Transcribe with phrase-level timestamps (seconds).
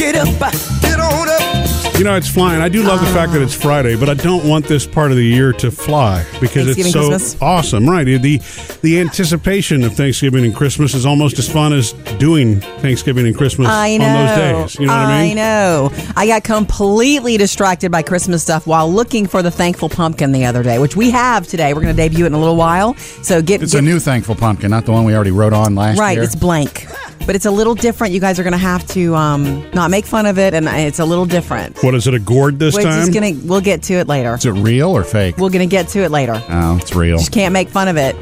[0.00, 0.28] Get up,
[0.80, 1.98] get on up.
[1.98, 2.62] You know, it's flying.
[2.62, 3.12] I do love the ah.
[3.12, 6.24] fact that it's Friday, but I don't want this part of the year to fly
[6.40, 7.42] because it's so Christmas?
[7.42, 7.86] awesome.
[7.86, 8.04] Right.
[8.04, 8.38] The
[8.80, 13.68] the anticipation of Thanksgiving and Christmas is almost as fun as doing Thanksgiving and Christmas
[13.68, 14.06] I know.
[14.06, 14.36] on those
[14.70, 14.80] days.
[14.80, 15.36] You know what I mean?
[15.36, 15.90] know.
[16.16, 20.62] I got completely distracted by Christmas stuff while looking for the thankful pumpkin the other
[20.62, 21.74] day, which we have today.
[21.74, 22.94] We're going to debut it in a little while.
[23.22, 25.74] So get It's get- a new thankful pumpkin, not the one we already wrote on
[25.74, 26.12] last right.
[26.12, 26.20] year.
[26.20, 26.86] Right, it's blank,
[27.30, 28.12] but it's a little different.
[28.12, 30.98] You guys are going to have to um, not make fun of it, and it's
[30.98, 31.80] a little different.
[31.80, 32.14] What is it?
[32.14, 33.06] A gourd this We're time?
[33.06, 33.34] just gonna.
[33.44, 34.34] We'll get to it later.
[34.34, 35.38] Is it real or fake?
[35.38, 36.42] We're gonna get to it later.
[36.48, 37.18] oh, it's real.
[37.18, 38.16] Just can't make fun of it.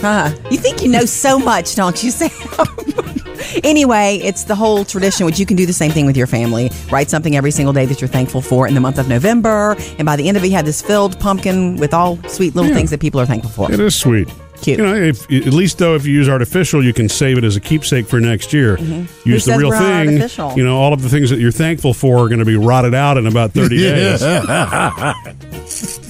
[0.00, 0.30] Huh.
[0.50, 2.30] You think you know so much, don't you, Sam?
[3.62, 6.70] anyway, it's the whole tradition, which you can do the same thing with your family.
[6.90, 9.76] Write something every single day that you're thankful for in the month of November.
[9.98, 12.70] And by the end of it, you have this filled pumpkin with all sweet little
[12.70, 12.76] Yeah.
[12.78, 13.70] things that people are thankful for.
[13.70, 14.30] It is sweet.
[14.62, 14.78] Cute.
[14.78, 17.56] You know, if, at least though, if you use artificial, you can save it as
[17.56, 18.78] a keepsake for next year.
[18.78, 19.30] Use Mm-hmm.
[19.30, 20.08] Who the real thing.
[20.08, 20.52] artificial?
[20.56, 22.94] You know, all of the things that you're thankful for are going to be rotted
[22.94, 24.20] out in about 30 days.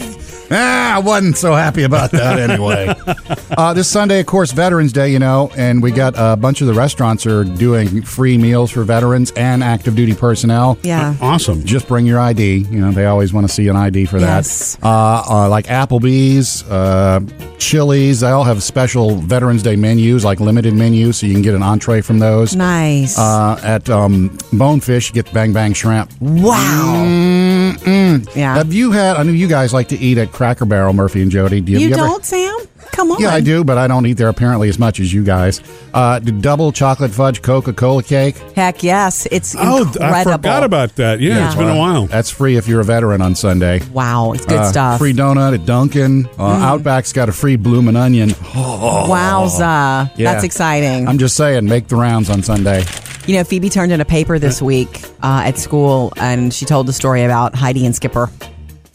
[0.50, 2.92] Ah, I wasn't so happy about that anyway.
[3.56, 6.66] uh, this Sunday, of course, Veterans Day, you know, and we got a bunch of
[6.66, 10.76] the restaurants are doing free meals for veterans and active duty personnel.
[10.82, 11.14] Yeah.
[11.20, 11.64] Awesome.
[11.64, 12.66] Just bring your ID.
[12.70, 14.76] You know, they always want to see an ID for Yes.
[14.76, 14.86] that.
[14.86, 17.20] Uh, uh, like Applebee's, uh,
[17.58, 21.54] Chili's, they all have special Veterans Day menus, like limited menus, so you can get
[21.54, 22.56] an entree from those.
[22.56, 23.18] Nice.
[23.18, 26.10] Uh, at um, Bonefish, you get the Bang Bang Shrimp.
[26.20, 27.06] wow.
[28.34, 28.56] Yeah.
[28.56, 29.16] Have you had?
[29.16, 31.60] I know you guys like to eat at Cracker Barrel, Murphy and Jody.
[31.60, 32.56] Do you you, ever- don't, Sam?
[32.92, 33.20] Come on.
[33.20, 35.60] Yeah, I do, but I don't eat there apparently as much as you guys.
[35.92, 38.38] Uh, double chocolate fudge Coca Cola cake.
[38.56, 39.26] Heck yes.
[39.30, 40.02] It's Oh, incredible.
[40.14, 41.20] I forgot about that.
[41.20, 41.46] Yeah, Yeah.
[41.48, 42.06] it's been a while.
[42.06, 43.82] That's free if you're a veteran on Sunday.
[43.92, 44.32] Wow.
[44.32, 44.94] It's good Uh, stuff.
[44.94, 44.98] Mm.
[44.98, 46.26] Free donut at Dunkin'.
[46.38, 48.30] Uh, Outback's got a free bloomin' onion.
[49.10, 50.10] Wowza.
[50.16, 50.32] Yeah.
[50.32, 51.06] That's exciting.
[51.06, 52.84] I'm just saying, make the rounds on Sunday.
[53.26, 56.86] You know, Phoebe turned in a paper this week uh, at school, and she told
[56.86, 58.30] the story about Heidi and Skipper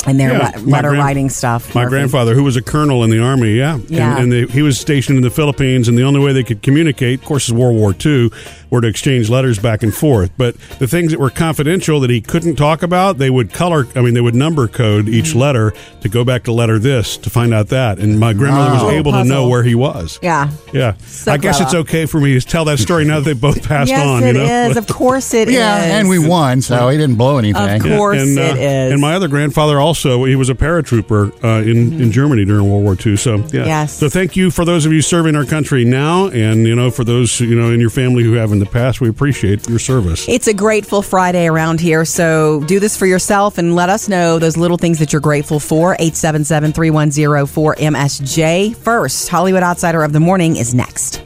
[0.08, 1.74] and their Yeah, letter gran- writing stuff.
[1.76, 1.90] My Murphy.
[1.92, 4.18] grandfather, who was a colonel in the army, yeah, Yeah.
[4.18, 6.62] and, and they, he was stationed in the Philippines, and the only way they could
[6.62, 8.30] communicate, of course, is World War II,
[8.70, 10.32] were to exchange letters back and forth.
[10.38, 13.88] But the things that were confidential that he couldn't talk about, they would color.
[13.96, 15.40] I mean, they would number code each Mm-hmm.
[15.40, 18.00] letter to go back to letter this to find out that.
[18.00, 18.86] And my grandmother Wow.
[18.86, 20.20] was able to know where he was.
[20.22, 20.50] Yeah.
[20.74, 21.68] Yeah, So I guess clever.
[21.80, 24.24] it's okay for me to tell that story now that they both passed yes, on.
[24.24, 24.78] it you know, is.
[24.78, 25.54] Of course it is.
[25.56, 27.82] Yeah, and we won, so he didn't blow anything.
[27.82, 28.92] Of course and, uh, it is.
[28.94, 32.84] And my other grandfather also, he was a paratrooper uh, in in Germany during World
[32.84, 33.18] War II.
[33.18, 33.42] So yeah.
[33.42, 33.56] Mm-hmm.
[33.56, 33.98] Yes.
[33.98, 37.04] So thank you for those of you serving our country now, and you know for
[37.04, 40.28] those you know in your family who have in the past, we appreciate your service.
[40.28, 44.40] It's a grateful Friday around here, so do this for yourself and let us know
[44.40, 45.94] those little things that you're grateful for.
[45.94, 48.76] 877 310 4MSJ.
[48.76, 51.26] First, Hollywood Outsider of the Morning is next.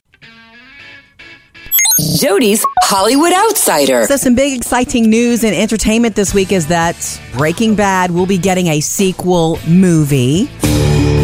[2.00, 4.06] Jody's Hollywood Outsider.
[4.06, 6.96] So, some big exciting news in entertainment this week is that
[7.34, 10.50] Breaking Bad will be getting a sequel movie.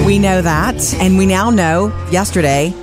[0.06, 0.94] We know that.
[0.96, 2.74] And we now know yesterday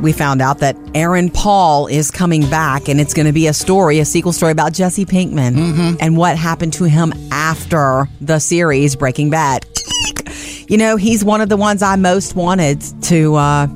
[0.00, 3.52] we found out that Aaron Paul is coming back and it's going to be a
[3.52, 8.96] story, a sequel story about Jesse Pinkman and what happened to him after the series
[8.96, 9.66] Breaking Bad.
[10.68, 13.66] You know, he's one of the ones I most wanted to uh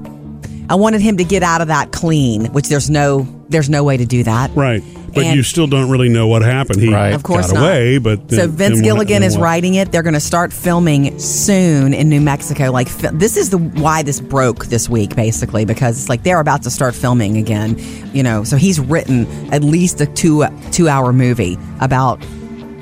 [0.69, 3.97] I wanted him to get out of that clean, which there's no there's no way
[3.97, 4.51] to do that.
[4.55, 4.83] Right.
[5.15, 6.81] But And- you still don't really know what happened.
[6.81, 7.15] He Right.
[7.15, 7.63] Of course got not.
[7.65, 9.45] away, but So then- Vince then Gilligan then is what?
[9.45, 9.91] writing it.
[9.91, 12.71] They're going to start filming soon in New Mexico.
[12.71, 16.63] Like this is the why this broke this week, basically, because it's like they're about
[16.65, 17.77] to start filming again.
[18.13, 22.23] You know, so he's written at least a two two hour movie about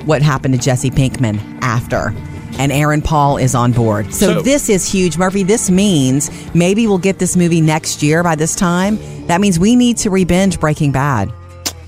[0.05, 2.13] what happened to Jesse Pinkman after.
[2.57, 4.13] And Aaron Paul is on board.
[4.13, 5.43] So, So- this is huge, Murphy.
[5.43, 8.97] This means maybe we'll get this movie next year by this time.
[9.27, 11.31] That means we need to re-binge Breaking Bad.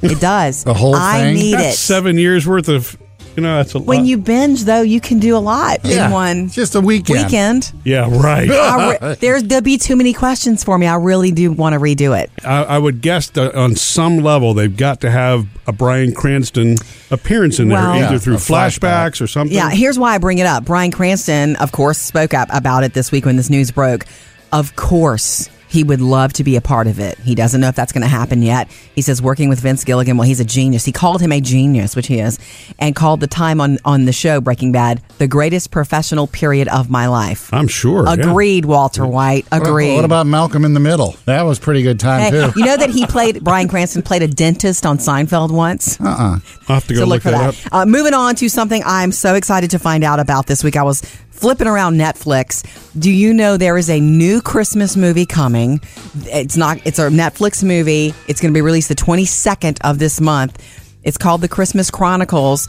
[0.01, 0.63] It does.
[0.63, 1.35] The whole I thing?
[1.35, 1.77] need That's it.
[1.77, 2.97] seven years worth of.
[3.37, 4.07] You know, that's a When lot.
[4.07, 7.25] you binge, though, you can do a lot in one just a weekend.
[7.25, 7.71] weekend.
[7.83, 8.49] yeah, right.
[8.49, 10.87] I re- there's there'll be too many questions for me.
[10.87, 12.31] I really do want to redo it.
[12.43, 16.77] I, I would guess that on some level they've got to have a Bryan Cranston
[17.11, 18.79] appearance in there, Well- either Yeah, through a flashback.
[19.11, 19.55] flashbacks or something.
[19.55, 20.65] Yeah, here's why I bring it up.
[20.65, 24.05] Bryan Cranston, of course, spoke up about it this week when this news broke.
[24.51, 27.17] Of course, he would love to be a part of it.
[27.19, 28.69] He doesn't know if that's going to happen yet.
[28.95, 30.85] He says working with Vince Gilligan, well, he's a genius.
[30.85, 32.39] He called him a genius, which he is,
[32.79, 36.89] and called the time on on the show Breaking Bad the greatest professional period of
[36.89, 37.53] my life.
[37.53, 38.05] I'm sure.
[38.05, 38.13] yeah.
[38.13, 39.45] Agreed, Walter White.
[39.51, 39.95] Agreed.
[39.95, 41.15] What about Malcolm in the Middle?
[41.25, 42.59] That was pretty good time Hey, too.
[42.59, 45.99] you know that he played Bryan Cranston played a dentist on Seinfeld once.
[45.99, 46.39] Uh-uh.
[46.69, 47.65] I'll have to go so look, look for that, that.
[47.67, 47.73] up.
[47.73, 50.75] Uh, moving on to something I'm so excited to find out about this week.
[50.75, 51.01] I was
[51.37, 52.63] flipping around Netflix.
[52.99, 55.79] Do you know there is a new Christmas movie coming?
[56.25, 56.79] It's not.
[56.85, 58.13] It's a Netflix movie.
[58.27, 60.61] It's going to be released the 22nd of this month.
[61.03, 62.67] It's called The Christmas Chronicles,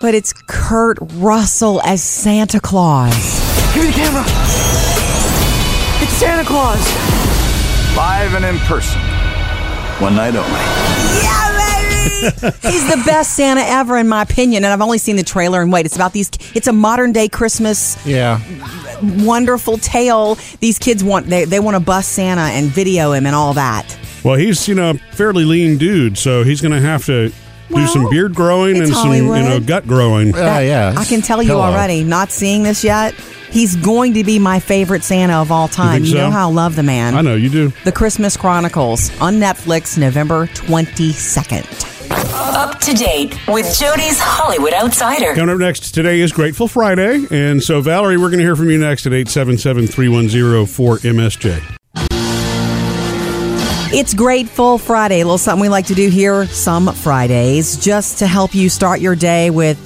[0.00, 3.14] but it's Kurt Russell as Santa Claus.
[3.74, 4.24] Give me the camera.
[6.02, 6.84] It's Santa Claus.
[7.96, 9.00] Live and in person.
[10.02, 10.50] One night only.
[11.22, 11.43] Yeah, baby!
[12.04, 14.64] He's the best Santa ever, in my opinion.
[14.64, 15.60] And I've only seen the trailer.
[15.62, 16.30] And wait, it's about these.
[16.54, 18.40] It's a modern day Christmas Yeah.
[19.02, 20.36] wonderful tale.
[20.60, 23.96] These kids want they they want to bust Santa and video him and all that.
[24.24, 27.34] Well, he's you know a fairly lean dude, so he's going to have to do
[27.70, 30.34] Well, some beard growing it's and some you know gut growing.
[30.34, 30.94] Uh, yeah.
[30.96, 31.62] I can tell you Hello.
[31.62, 32.04] already.
[32.04, 33.14] Not seeing this yet,
[33.54, 36.02] he's going to be my favorite Santa of all time.
[36.02, 36.32] think You, know so?
[36.32, 37.14] how I love the man.
[37.14, 37.72] I know you do.
[37.84, 41.66] The Christmas Chronicles on Netflix, November twenty second.
[42.10, 45.34] Up to date with Jody's Hollywood Outsider.
[45.34, 48.68] Coming up next today is Grateful Friday, and so Valerie, we're going to hear from
[48.70, 51.62] you next at 877-310-4MSJ.
[53.96, 58.26] It's Grateful Friday, a little something we like to do here some Fridays, just to
[58.26, 59.78] help you start your day with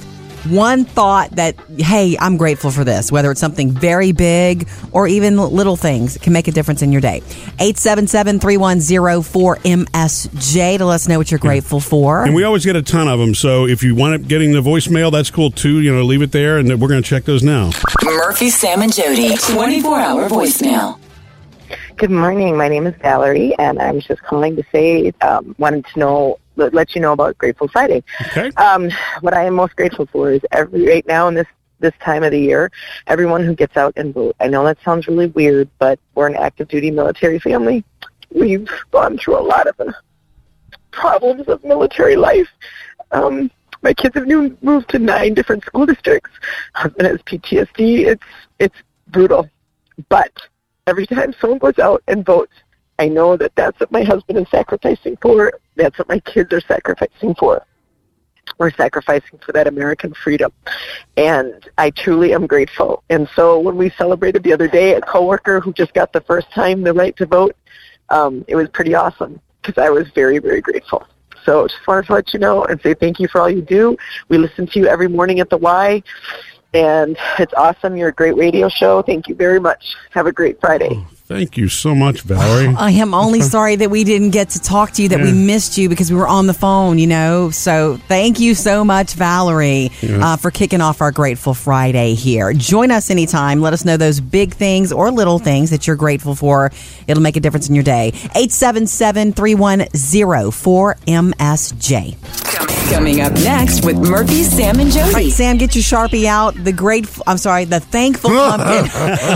[0.49, 5.37] one thought that, hey, I'm grateful for this, whether it's something very big or even
[5.37, 7.17] little things can make a difference in your day.
[7.59, 12.23] 877 310 4MSJ to let us know what you're grateful for.
[12.23, 14.61] And we always get a ton of them, so if you wind up getting the
[14.61, 15.81] voicemail, that's cool too.
[15.81, 17.71] You know, leave it there, and we're going to check those now.
[18.03, 19.35] Murphy, Sam, and Jody.
[19.37, 20.99] 24 hour voicemail.
[21.97, 22.55] Good morning.
[22.55, 26.39] My name is Valerie, and I was just calling to say, um, wanted to know,
[26.59, 28.03] let let you know about Grateful Friday.
[28.27, 28.49] Okay.
[28.57, 28.91] Um,
[29.21, 31.47] what I am most grateful for is every right now in this
[31.79, 32.71] this time of the year,
[33.07, 34.35] everyone who gets out and vote.
[34.39, 37.83] I know that sounds really weird, but we're an active duty military family.
[38.31, 39.95] We've gone through a lot of the
[40.91, 42.49] problems of military life.
[43.11, 43.49] Um,
[43.81, 46.31] my kids have new, moved to nine different school districts.
[46.73, 48.07] Husband has PTSD.
[48.07, 48.23] It's
[48.59, 48.75] it's
[49.07, 49.49] brutal,
[50.09, 50.31] but
[50.85, 52.53] every time someone goes out and votes,
[52.99, 55.53] I know that that's what my husband is sacrificing for.
[55.75, 57.65] That's what my kids are sacrificing for.
[58.57, 60.51] We're sacrificing for that American freedom.
[61.15, 63.03] And I truly am grateful.
[63.09, 66.51] And so when we celebrated the other day, a coworker who just got the first
[66.51, 67.55] time the right to vote,
[68.09, 71.07] um, it was pretty awesome because I was very, very grateful.
[71.45, 73.95] So just wanted to let you know and say thank you for all you do.
[74.27, 76.03] We listen to you every morning at the Y,
[76.73, 77.97] and it's awesome.
[77.97, 79.01] You're a great radio show.
[79.01, 79.95] Thank you very much.
[80.11, 81.03] Have a great Friday.
[81.29, 82.73] Thank you so much, Valerie.
[82.77, 85.77] I am only sorry that we didn't get to talk to you, that we missed
[85.77, 87.51] you because we were on the phone, you know.
[87.51, 92.51] So thank you so much, Valerie, uh, for kicking off our Grateful Friday here.
[92.53, 93.61] Join us anytime.
[93.61, 96.71] Let us know those big things or little things that you're grateful for.
[97.07, 98.07] It'll make a difference in your day.
[98.07, 99.89] 877 310
[101.19, 102.48] 4MSJ.
[102.89, 105.29] Coming up next with Murphy, Sam, and All right, Jody.
[105.29, 106.55] Sam, get your Sharpie out.
[106.55, 108.83] The grateful, I'm sorry, the thankful pumpkin.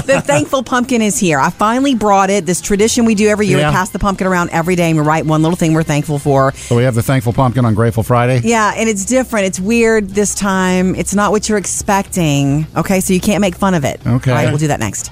[0.08, 1.40] the thankful pumpkin is here.
[1.40, 2.46] I finally brought it.
[2.46, 3.60] This tradition we do every year.
[3.60, 3.70] Yeah.
[3.70, 6.18] We pass the pumpkin around every day and we write one little thing we're thankful
[6.20, 6.52] for.
[6.54, 8.42] So we have the thankful pumpkin on Grateful Friday.
[8.44, 9.46] Yeah, and it's different.
[9.46, 10.96] It's weird this time.
[10.96, 12.66] It's not what you're expecting.
[12.76, 14.02] Okay, so you can't make fun of it.
[14.06, 14.32] Okay.
[14.32, 15.12] All right, we'll do that next.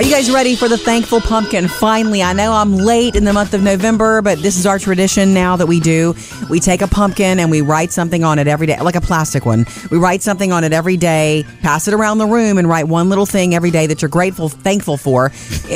[0.00, 1.68] Are you guys ready for the thankful pumpkin?
[1.68, 5.34] Finally, I know I'm late in the month of November, but this is our tradition
[5.34, 6.14] now that we do.
[6.48, 9.44] We take a pumpkin and we write something on it every day, like a plastic
[9.44, 9.66] one.
[9.90, 13.10] We write something on it every day, pass it around the room, and write one
[13.10, 15.26] little thing every day that you're grateful, thankful for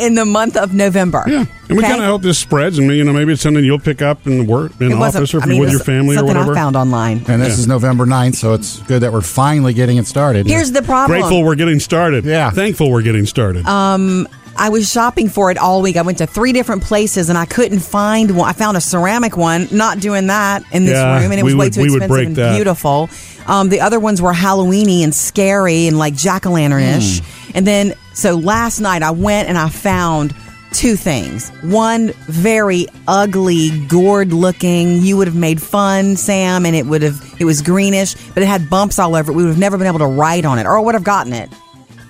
[0.00, 1.22] in the month of November.
[1.28, 1.86] Yeah, and we Okay?
[1.88, 4.48] kind of hope this spreads, and you know maybe it's something you'll pick up in
[4.48, 6.50] work in It office or I mean, with your family or whatever.
[6.50, 7.18] I found online.
[7.28, 7.60] And this Yeah.
[7.60, 10.48] is November 9th, so it's good that we're finally getting it started.
[10.48, 11.16] Here's the problem.
[11.20, 12.24] Grateful we're getting started.
[12.24, 12.50] Yeah.
[12.50, 13.67] thankful we're getting started.
[13.68, 15.96] I was shopping for it all week.
[15.96, 18.48] I went to three different places and I couldn't find one.
[18.48, 19.68] I found a ceramic one.
[19.70, 22.36] Not doing that in this Yeah, room, and it was way would- too expensive and
[22.36, 22.54] that.
[22.56, 23.08] beautiful.
[23.46, 27.20] Um, the other ones were Halloweeny and scary and like jack o' lantern ish.
[27.20, 27.50] Hmm.
[27.54, 30.34] And then so last night I went and I found
[30.72, 31.50] two things.
[31.62, 35.02] One very ugly, gourd looking.
[35.02, 38.46] You would have made fun, Sam, and it would have it was greenish, but it
[38.46, 39.34] had bumps all over it.
[39.34, 41.32] We would have never been able to write on it, or I would have gotten
[41.32, 41.48] it.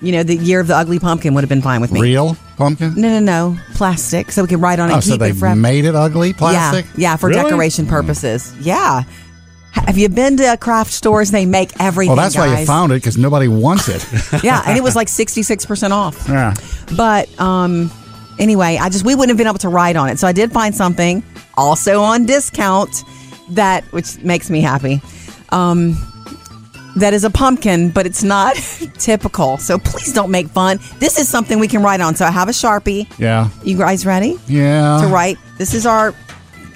[0.00, 2.00] You know, the year of the ugly pumpkin would have been fine with me.
[2.00, 2.94] Real pumpkin?
[2.96, 3.58] No, no, no.
[3.74, 5.56] Plastic, so we can write on it Oh, and so keep they it forever.
[5.56, 6.84] made it ugly plastic?
[6.86, 7.42] Yeah, yeah, for Really?
[7.42, 8.54] decoration purposes.
[8.60, 9.02] Yeah.
[9.72, 11.30] Have you been to craft stores?
[11.30, 12.08] They make everything.
[12.16, 12.66] Well, that's why you guys.
[12.66, 14.04] found it because nobody wants it.
[14.44, 16.26] Yeah, and it was like sixty six percent off.
[16.28, 16.54] yeah.
[16.96, 17.90] But um,
[18.38, 20.52] anyway, I just we wouldn't have been able to write on it, so I did
[20.52, 21.22] find something
[21.56, 23.04] also on discount
[23.50, 25.00] that which makes me happy.
[25.50, 25.96] Um,
[26.98, 28.56] that is a pumpkin, but it's not
[28.98, 29.56] typical.
[29.58, 30.78] So please don't make fun.
[30.98, 32.14] This is something we can write on.
[32.14, 33.06] So I have a sharpie.
[33.18, 33.48] Yeah.
[33.62, 34.36] You guys ready?
[34.46, 35.00] Yeah.
[35.02, 35.38] to write.
[35.58, 36.14] This is our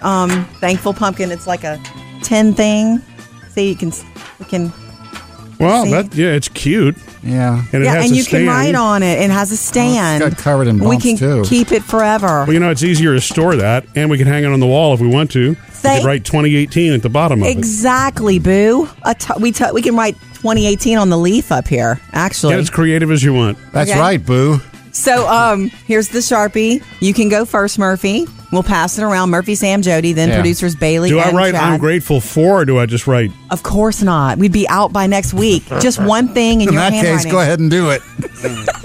[0.00, 1.30] um, thankful pumpkin.
[1.30, 1.80] It's like a
[2.22, 3.02] tin thing.
[3.50, 3.92] See, you can
[4.38, 4.72] we can.
[5.62, 5.90] Well, See?
[5.92, 7.62] that yeah, it's cute, Yeah.
[7.72, 8.44] and it yeah, has and a you stand.
[8.44, 9.20] can write on it.
[9.20, 10.20] It has a stand.
[10.20, 11.42] got covered in we can too.
[11.44, 12.44] keep it forever.
[12.44, 14.66] Well, you know, it's easier to store that, and we can hang it on the
[14.66, 15.50] wall if we want to.
[15.50, 17.56] We Thank- could write 2018 at the bottom of it.
[17.56, 18.88] Exactly, boo.
[19.04, 22.00] A t- we t- we can write 2018 on the leaf up here.
[22.12, 23.56] Actually, Get as creative as you want.
[23.72, 23.98] That's Okay.
[24.00, 24.60] right, Boo.
[24.92, 26.82] So, um, here's the sharpie.
[27.00, 28.26] You can go first, Murphy.
[28.52, 29.30] We'll pass it around.
[29.30, 30.34] Murphy, Sam, Jody, then Yeah.
[30.36, 31.08] producers Bailey.
[31.08, 31.64] Do I and write Chad.
[31.64, 33.32] "I'm grateful for," or do I just write?
[33.50, 34.38] Of course not.
[34.38, 35.64] We'd be out by next week.
[35.80, 37.32] Just one thing in, In your that case, handwriting.
[37.32, 38.02] go ahead and do it.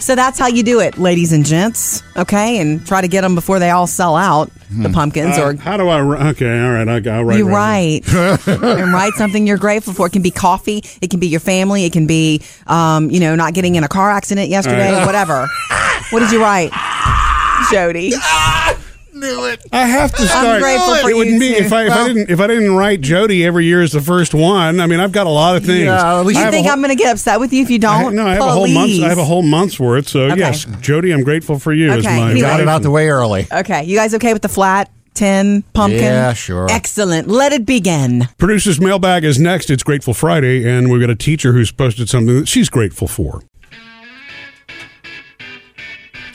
[0.00, 2.02] So that's how you do it, ladies and gents.
[2.16, 4.50] Okay, and try to get them before they all sell out.
[4.70, 5.98] The pumpkins, Uh, or how do I?
[5.98, 7.38] ri- Okay, all right, I, I'll write.
[7.38, 10.06] you right write and write something you're grateful for.
[10.06, 10.82] It can be coffee.
[11.00, 11.84] It can be your family.
[11.84, 14.90] It can be, um, you know, not getting in a car accident yesterday.
[15.02, 15.48] Or whatever.
[16.10, 16.70] what did you write,
[17.70, 18.12] Jody?
[19.72, 20.60] I have to start.
[20.60, 23.00] grateful for it would you, be if I if I didn't if I didn't write
[23.00, 24.80] Jody every year as the first one.
[24.80, 25.84] I mean, I've got a lot of things.
[25.84, 27.70] Yeah, at least I You think whole- I'm going to get upset with you if
[27.70, 28.14] you don't?
[28.14, 29.02] no, I have a whole month.
[29.02, 30.08] I have a whole month's worth.
[30.08, 30.38] So Okay.
[30.38, 31.90] yes, Jody, I'm grateful for you.
[31.90, 32.48] as Okay, my anyway.
[32.48, 33.46] Got it out the way early.
[33.52, 36.00] Okay, you guys okay with the flat tin pumpkin?
[36.00, 36.66] Yeah, sure.
[36.70, 37.28] Excellent.
[37.28, 38.28] Let it begin.
[38.38, 39.70] Producer's mailbag is next.
[39.70, 43.42] It's Grateful Friday, and we've got a teacher who's posted something that she's grateful for.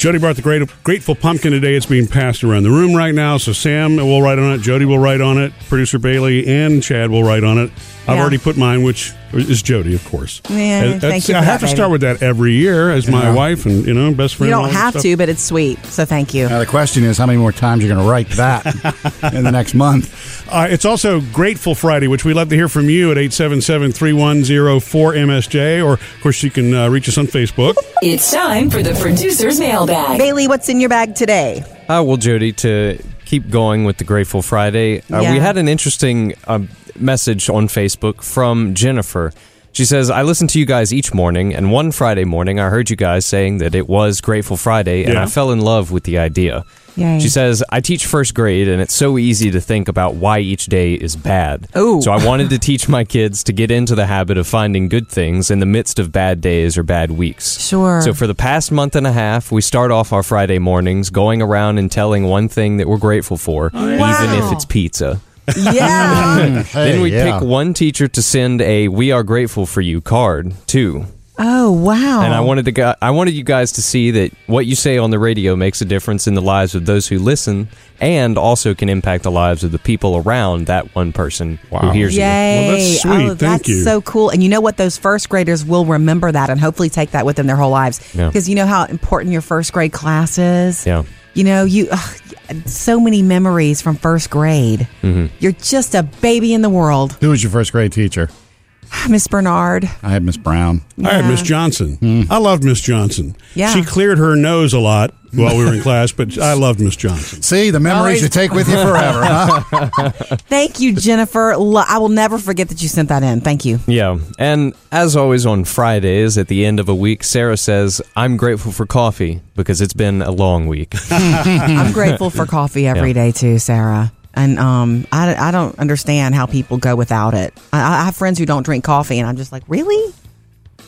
[0.05, 1.73] Jody brought the great, grateful pumpkin today.
[1.73, 3.37] It's being passed around the room right now.
[3.37, 4.59] So Sam will write on it.
[4.61, 5.51] Jody will write on it.
[5.67, 7.71] Producer Bailey and Chad will write on it.
[8.07, 8.21] I've Yeah.
[8.21, 10.41] already put mine, which is Jody, of course.
[10.49, 11.75] Yeah, thank that's- you for I that, have to baby.
[11.75, 13.33] start with that every year as my Yeah.
[13.33, 14.49] wife and you know best friend.
[14.49, 15.83] You don't have to, but it's sweet.
[15.87, 16.47] So thank you.
[16.49, 18.65] Now, the question is how many more times you're going to write that
[19.33, 20.13] in the next month?
[20.49, 25.93] Uh, it's also Grateful Friday, which we love to hear from you at 877-310-4MSJ, or
[25.93, 27.75] of course you can uh, reach us on Facebook.
[28.01, 30.17] It's time for the producer's mailbag.
[30.17, 31.63] Bailey, what's in your bag today?
[31.89, 35.33] Uh, well, Jody, to keep going with the Grateful Friday, uh, Yeah.
[35.33, 36.59] we had an interesting uh,
[36.97, 39.31] message on Facebook from Jennifer.
[39.71, 42.89] She says, I listen to you guys each morning, and one Friday morning I heard
[42.89, 45.23] you guys saying that it was Grateful Friday, and Yeah.
[45.23, 46.63] I fell in love with the idea.
[46.95, 47.19] Yay.
[47.19, 50.67] She says, I teach first grade, and it's so easy to think about why each
[50.67, 51.67] day is bad.
[51.75, 52.01] Ooh.
[52.01, 55.09] So I wanted to teach my kids to get into the habit of finding good
[55.09, 57.59] things in the midst of bad days or bad weeks.
[57.59, 58.01] Sure.
[58.01, 61.41] So for the past month and a half, we start off our Friday mornings going
[61.41, 65.19] around and telling one thing that we're grateful for, oh, even if it's pizza.
[65.57, 66.63] Yeah.
[66.63, 67.39] Hey, then we yeah.
[67.39, 71.05] pick one teacher to send a "We are grateful for you" card too.
[71.37, 72.21] oh wow.
[72.21, 74.97] And I wanted to gu- I wanted you guys to see that what you say
[74.97, 77.67] on the radio makes a difference in the lives of those who listen,
[77.99, 82.15] and also can impact the lives of the people around that one person who hears
[82.15, 82.21] you.
[82.23, 82.67] Yay!
[82.67, 83.13] Well, that's oh, sweet.
[83.13, 83.83] Oh, Thank that's you.
[83.83, 84.29] so cool.
[84.29, 84.77] And you know what?
[84.77, 87.99] Those first graders will remember that and hopefully take that with them their whole lives.
[88.15, 88.27] Yeah.
[88.27, 90.85] Because you know how important your first grade class is.
[90.85, 91.03] Yeah.
[91.33, 92.19] You know, you ugh,
[92.65, 94.87] so many memories from first grade.
[95.01, 95.33] Mm-hmm.
[95.39, 98.29] You're just a baby in the world, Who was your first grade teacher?
[99.09, 99.85] Miss Bernard.
[100.03, 100.81] I had Miss Brown.
[101.03, 101.31] I had Yeah.
[101.31, 102.27] Miss Johnson.
[102.29, 103.35] I loved Miss Johnson.
[103.55, 103.73] Yeah.
[103.73, 106.95] She cleared her nose a lot while we were in class, but I loved Miss
[106.95, 107.41] Johnson.
[107.41, 110.09] See, the memories Always- you take with you forever, huh?
[110.49, 111.51] Thank you, Jennifer.
[111.53, 113.41] I will never forget that you sent that in.
[113.41, 113.79] Thank you.
[113.87, 118.37] Yeah, and as always on Fridays at the end of a week, Sarah says, "I'm
[118.37, 123.27] grateful for coffee because it's been a long week." I'm grateful for coffee every day
[123.27, 123.31] Yeah.
[123.33, 124.11] too, Sarah.
[124.37, 127.53] And um, I, I don't understand how people go without it.
[127.71, 130.13] I, I have friends who don't drink coffee, and I'm just like, really?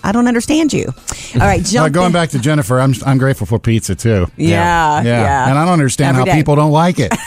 [0.04, 0.94] I don't understand you.
[1.36, 1.94] All right, jump.
[1.94, 4.28] going back to Jennifer, I'm I'm grateful for pizza too.
[4.38, 5.50] Yeah, yeah.
[5.50, 6.42] And I don't understand Every how day.
[6.42, 7.14] people don't like it.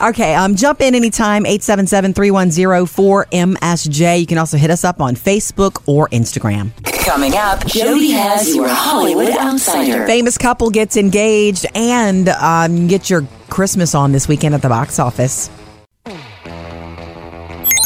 [0.00, 4.20] Okay, um, jump in anytime, 877-310-4MSJ.
[4.20, 6.70] You can also hit us up on Facebook or Instagram.
[7.04, 10.06] Coming up, Jody has your Hollywood Outsider.
[10.06, 14.98] Famous couple gets engaged and um, get your Christmas on this weekend at the box
[15.00, 15.50] office.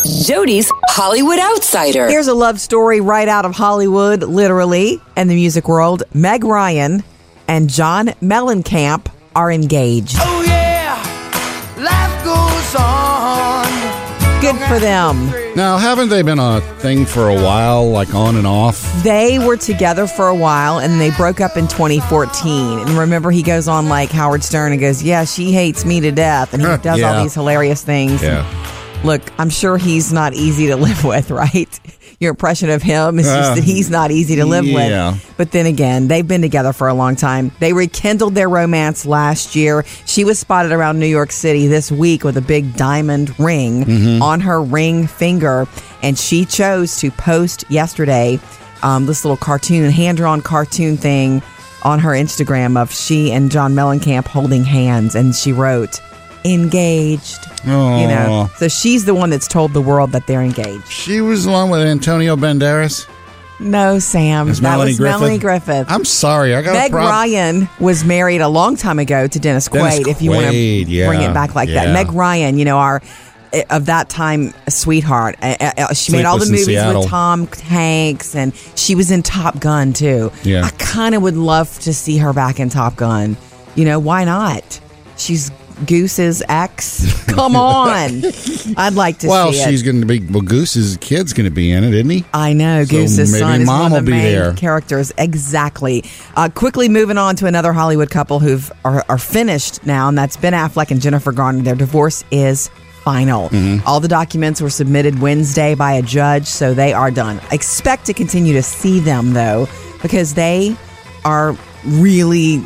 [0.05, 2.09] Jody's Hollywood Outsider.
[2.09, 6.03] Here's a love story right out of Hollywood, literally, and the music world.
[6.13, 7.03] Meg Ryan
[7.49, 10.17] and John Mellencamp are engaged.
[10.21, 10.95] Oh yeah,
[11.83, 14.41] life goes on.
[14.43, 15.31] Good for them.
[15.57, 18.83] now, haven't they been a thing for a while, like on and off?
[19.03, 22.81] They were together for a while and they broke up in 2014.
[22.81, 26.13] And remember, he goes on like Howard Stern and goes, Yeah, she hates me to
[26.13, 26.53] death.
[26.53, 27.15] And he does Yeah.
[27.17, 28.23] all these hilarious things.
[29.05, 31.81] Look, I'm sure he's not easy to live with, right?
[32.21, 35.13] Your impression of him is just Uh, that he's not easy to live yeah.
[35.13, 35.35] with.
[35.37, 37.51] But then again, they've been together for a long time.
[37.61, 39.85] They rekindled their romance last year.
[40.07, 44.23] She was spotted around New York City this week with a big diamond ring Mm-hmm.
[44.23, 45.67] on her ring finger.
[46.03, 48.39] And she chose to post yesterday
[48.83, 51.43] um, this little cartoon, hand drawn cartoon thing
[51.83, 55.15] on her Instagram of she and John Mellencamp holding hands.
[55.15, 56.01] And she wrote,
[56.45, 57.39] engaged.
[57.65, 60.89] You know, so she's the one that's told the world that they're engaged.
[60.89, 63.09] She was the one with Antonio Banderas.
[63.61, 65.21] No, Sam, that Melanie was Griffith.
[65.21, 65.87] Melanie Griffith.
[65.89, 66.55] I'm sorry.
[66.55, 66.93] I got Meg.
[66.93, 70.09] Ryan was married a long time ago to Dennis Dennis Quaid.
[70.09, 71.93] if you want to yeah, bring it back like that.
[71.93, 73.01] Meg Ryan, you know our
[73.53, 75.37] eh, of that time sweetheart.
[75.41, 79.61] Uh, uh, she made all the movies with Tom Hanks, and she was in Top
[79.61, 80.33] Gun too.
[80.43, 80.65] Yeah.
[80.65, 83.37] I kind of would love to see her back in Top Gun.
[83.77, 84.81] You know why not?
[85.17, 85.51] She's
[85.87, 87.25] Goose's ex.
[87.27, 88.23] Come on,
[88.77, 89.63] I'd like to Well, see it.
[89.63, 90.21] Well, she's going to be.
[90.21, 92.25] Well, Goose's kid's going to be in it, isn't he?
[92.33, 94.53] I know So Goose's son is Mom one will of the be main there.
[94.55, 95.13] characters.
[95.19, 96.05] Exactly.
[96.37, 100.37] Uh, quickly moving on to another Hollywood couple who've are, are finished now, and that's
[100.37, 101.63] Ben Affleck and Jennifer Garner.
[101.63, 102.69] Their divorce is
[103.03, 103.49] final.
[103.51, 103.87] Mm-hmm.
[103.87, 107.41] All the documents were submitted Wednesday by a judge, so they are done.
[107.53, 109.67] Expect to continue to see them though,
[110.03, 110.77] because they
[111.25, 112.63] are really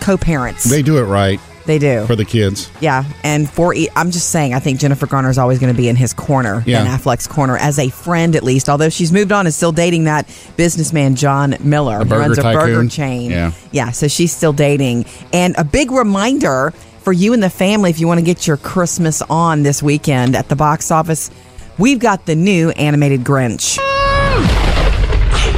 [0.00, 0.64] co-parents.
[0.64, 2.06] They do it right They do.
[2.06, 2.70] for the kids.
[2.80, 5.88] Yeah, and for I'm just saying, I think Jennifer Garner is always going to be
[5.88, 6.84] in his corner, Yeah.
[6.84, 8.68] Ben Affleck's corner, as a friend at least.
[8.68, 12.88] Although she's moved on, is still dating that businessman John Miller, who runs a burger
[12.88, 13.30] chain.
[13.30, 13.52] Yeah.
[13.70, 13.90] yeah.
[13.92, 18.06] So she's still dating, and a big reminder for you and the family if you
[18.06, 21.30] want to get your Christmas on this weekend at the box office.
[21.78, 23.78] We've got the new animated Grinch.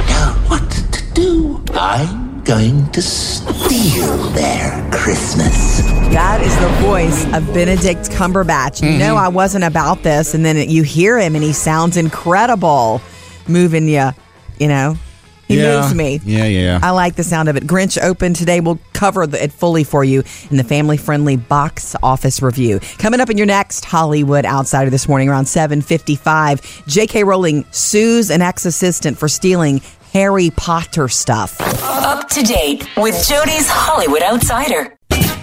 [0.09, 1.63] know what to do.
[1.73, 5.81] I'm going to steal their Christmas.
[6.13, 8.81] That is the voice of Benedict Cumberbatch.
[8.83, 8.99] You Mm-hmm.
[8.99, 13.01] know, I wasn't about this, and then you hear him, and he sounds incredible,
[13.47, 14.11] moving you.
[14.59, 14.97] You know,
[15.47, 15.81] he Yeah.
[15.81, 16.21] moves me.
[16.23, 16.79] Yeah, yeah.
[16.81, 17.65] I like the sound of it.
[17.67, 18.59] Grinch open today.
[18.61, 22.79] We'll cover it fully for you in the family-friendly box office review.
[22.99, 26.61] Coming up in your next Hollywood Outsider this morning around 7:55.
[26.87, 27.23] J.K.
[27.25, 29.81] Rowling sues an ex-assistant for stealing
[30.15, 31.59] Harry Potter stuff.
[31.83, 34.97] Up to date with Jody's Hollywood Outsider.
[35.09, 35.41] Get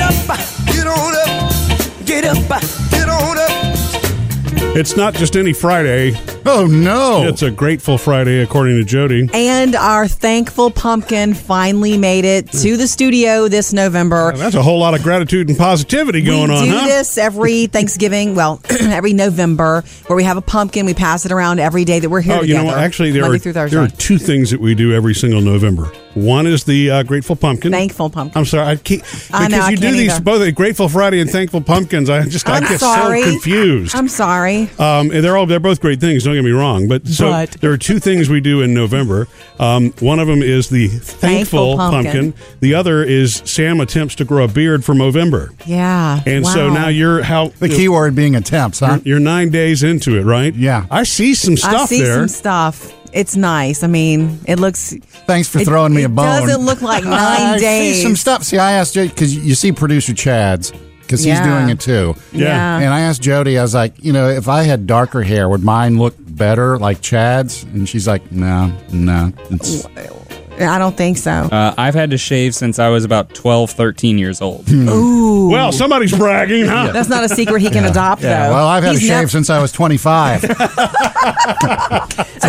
[0.00, 0.12] up,
[0.66, 1.52] get on up,
[2.04, 2.48] get up,
[2.90, 3.73] get on up.
[4.76, 6.14] It's not just any Friday.
[6.46, 7.26] Oh no!
[7.28, 9.28] It's a grateful Friday, according to Jody.
[9.32, 14.32] And our thankful pumpkin finally made it to the studio this November.
[14.36, 16.86] That's a whole lot of gratitude and positivity going we on, We do huh?
[16.86, 20.84] this every Thanksgiving, well, every November, where we have a pumpkin.
[20.86, 22.78] We pass it around every day that we're here Oh, you know what?
[22.78, 25.90] Actually, there Monday are there are two things that we do every single November.
[26.14, 27.72] One is the uh, Grateful Pumpkin.
[27.72, 28.38] Thankful pumpkin.
[28.38, 30.22] I'm sorry, I keep because I know, you do can't these either.
[30.22, 32.08] both a Grateful Friday and Thankful Pumpkins.
[32.10, 33.22] I just I I'm get sorry.
[33.22, 33.96] so confused.
[33.96, 34.43] I'm sorry.
[34.78, 36.24] Um, and they're all they're both great things.
[36.24, 39.26] Don't get me wrong, but so But- there are two things we do in November.
[39.58, 42.32] Um, one of them is the thankful, Thankful pumpkin.
[42.32, 42.34] pumpkin.
[42.60, 45.50] The other is Sam attempts to grow a beard for Movember.
[45.66, 46.20] Yeah.
[46.26, 46.74] And so Wow.
[46.74, 48.98] now you're how the key word being attempts, huh?
[49.04, 50.54] You're, you're nine days into it, right?
[50.54, 50.86] Yeah.
[50.90, 52.14] I see some stuff I see there.
[52.14, 52.92] some stuff.
[53.12, 53.84] It's nice.
[53.84, 54.92] I mean, it looks.
[55.26, 56.26] Thanks for It- throwing me a bone.
[56.46, 57.14] doesn't look like nine
[57.54, 57.96] I days.
[57.96, 58.42] See some stuff.
[58.42, 60.72] See, I asked you because you see producer Chad's
[61.06, 61.44] because he's Yeah.
[61.58, 62.14] doing it too.
[62.32, 62.78] Yeah.
[62.78, 65.62] And I asked Jody, I was like, you know, if I had darker hair, would
[65.64, 67.62] mine look better like Chad's?
[67.64, 69.32] And she's like, no, no.
[69.50, 69.86] It's,
[70.60, 71.30] I don't think so.
[71.32, 74.70] Uh, I've had to shave since I was about 12, 13 years old.
[74.70, 75.48] Ooh.
[75.50, 76.92] well, somebody's bragging, huh?
[76.92, 78.46] That's not a secret he can adopt, yeah.
[78.48, 78.54] though.
[78.54, 80.40] Well, I've had He's a shave nev- since I was 25.
[80.42, 80.46] so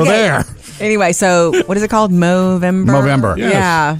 [0.01, 0.03] Okay.
[0.03, 0.43] there.
[0.79, 2.11] Anyway, so what is it called?
[2.11, 2.85] Movember.
[2.85, 3.37] Movember.
[3.37, 3.53] Yes.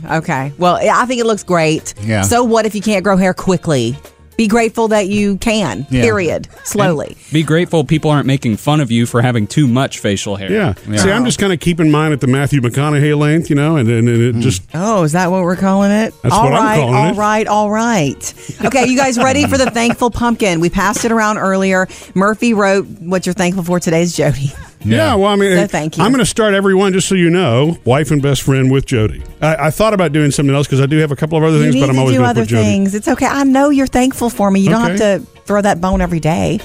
[0.04, 0.18] Yeah.
[0.18, 0.54] Okay.
[0.58, 1.94] Well, I think it looks great.
[2.02, 2.22] Yeah.
[2.24, 3.98] So what if you can't grow hair quickly?
[4.38, 5.88] Be grateful that you can.
[5.90, 6.02] Yeah.
[6.02, 6.48] Period.
[6.64, 7.18] Slowly.
[7.32, 10.52] Be grateful people aren't making fun of you for having too much facial hair.
[10.52, 10.74] Yeah.
[10.74, 13.90] See, I'm just kind of keeping mine at the Matthew McConaughey length, you know, and,
[13.90, 14.42] and, and it hmm.
[14.42, 16.14] just Oh, is that what we're calling it?
[16.22, 17.18] That's All what I'm right, calling all it.
[17.18, 18.62] right, all right.
[18.66, 20.60] Okay, you guys ready for the thankful pumpkin?
[20.60, 21.88] We passed it around earlier.
[22.14, 24.52] Murphy wrote what you're thankful for today is Jody.
[24.86, 26.04] Yeah, well, I mean, So thank you.
[26.04, 27.78] I'm going to start everyone just so you know.
[27.86, 29.24] Wife and best friend with Jody.
[29.42, 31.60] I, I thought about doing something else because I do have a couple of other
[31.60, 32.64] things, but I'm always do going to other put Jody.
[32.64, 32.96] things.
[32.96, 33.26] It's okay.
[33.26, 34.60] I know you're thankful for me.
[34.62, 36.60] You don't have to throw that bone every day.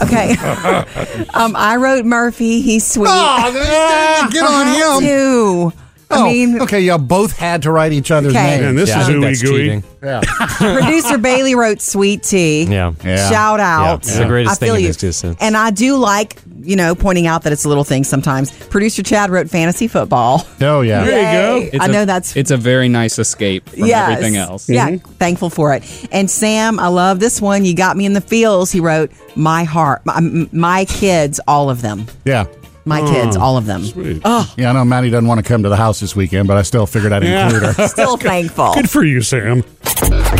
[0.00, 0.30] Okay.
[1.34, 2.60] um, I wrote Murphy.
[2.60, 3.08] He's sweet.
[3.10, 5.08] Oh, get on had him.
[5.08, 5.72] to.
[6.08, 8.50] I Oh, mean, okay, y'all both had to write each other's Okay.
[8.58, 8.64] names.
[8.64, 9.58] And this Yeah, is think ooey that's gooey.
[9.58, 9.84] cheating.
[10.04, 10.20] Yeah.
[10.80, 12.62] producer Bailey wrote Sweet Tea.
[12.62, 12.92] Yeah.
[13.04, 13.28] Yeah.
[13.28, 13.98] Shout out.
[14.04, 14.88] it's the greatest I feel thing in you.
[14.90, 15.36] existence.
[15.40, 18.50] And I do like, you know, pointing out that it's a little thing sometimes.
[18.66, 20.46] Producer Chad wrote fantasy football.
[20.60, 21.04] Oh, yeah.
[21.04, 21.70] There you Yay.
[21.70, 21.78] go.
[21.80, 24.10] I a- know that's It's a very nice escape from Yes.
[24.12, 24.68] everything else.
[24.68, 25.12] Yeah, mm-hmm.
[25.14, 26.08] thankful for it.
[26.12, 27.64] And Sam, I love this one.
[27.64, 28.70] You got me in the feels.
[28.72, 30.20] He wrote, "My heart, my,
[30.52, 32.06] my kids, all of them.
[32.24, 32.46] Yeah.
[32.88, 33.82] My kids, oh, all of them.
[33.84, 34.22] Sweet.
[34.24, 36.62] Yeah, I know Maddie doesn't want to come to the house this weekend, but I
[36.62, 37.46] still figured I'd Yeah.
[37.46, 37.88] include her.
[37.88, 39.64] Still thankful." Good for you, Sam.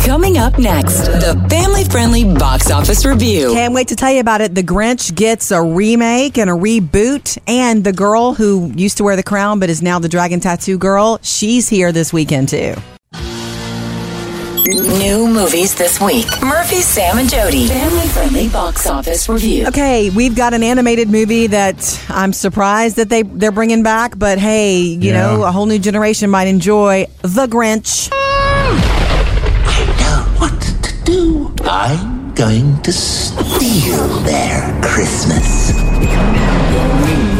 [0.05, 3.51] Coming up next, the family friendly box office review.
[3.51, 4.55] Can't wait to tell you about it.
[4.55, 9.15] The Grinch gets a remake and a reboot, and the girl who used to wear
[9.17, 12.75] the crown but is now the dragon tattoo girl, she's here this weekend too.
[14.65, 16.25] New movies this week.
[16.41, 17.67] Murphy, Sam, and Jody.
[17.67, 19.67] Family friendly box office review.
[19.67, 24.39] Okay, we've got an animated movie that I'm surprised that they they're bringing back, but
[24.39, 25.21] hey, you Yeah.
[25.21, 28.09] know, a whole new generation might enjoy The Grinch.
[31.69, 35.71] I'm going to steal their Christmas.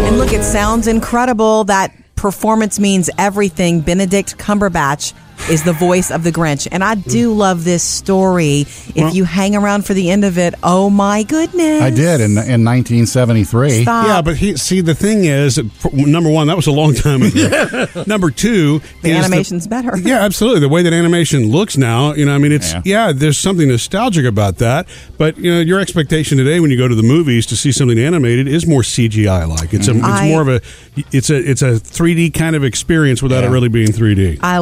[0.06, 1.64] And look, it sounds incredible.
[1.64, 3.80] That performance means everything.
[3.80, 5.14] Benedict Cumberbatch
[5.50, 6.68] is the voice of the Grinch.
[6.72, 7.38] And I do mm.
[7.38, 8.62] love this story.
[8.62, 11.82] If Well- you hang around for the end of it, oh my goodness.
[11.82, 13.84] I did in in 1973.
[13.84, 14.08] Stop.
[14.08, 15.60] Yeah, but he see the thing is,
[15.94, 17.88] number one, that was a long time ago.
[18.08, 19.98] number two, The is animation's better.
[20.08, 20.62] Yeah, absolutely.
[20.62, 22.82] The way that animation looks now, you know, I mean, it's Yeah.
[22.86, 23.12] yeah.
[23.12, 24.88] there's something nostalgic about that.
[25.18, 28.00] But you know, your expectation today when you go to the movies to see something
[28.00, 29.74] animated is more CGI like.
[29.74, 30.00] It's a, mm-hmm.
[30.00, 30.62] it's I- more of a,
[31.12, 34.40] it's a, it's a 3D kind of experience without it really being 3D.
[34.42, 34.60] I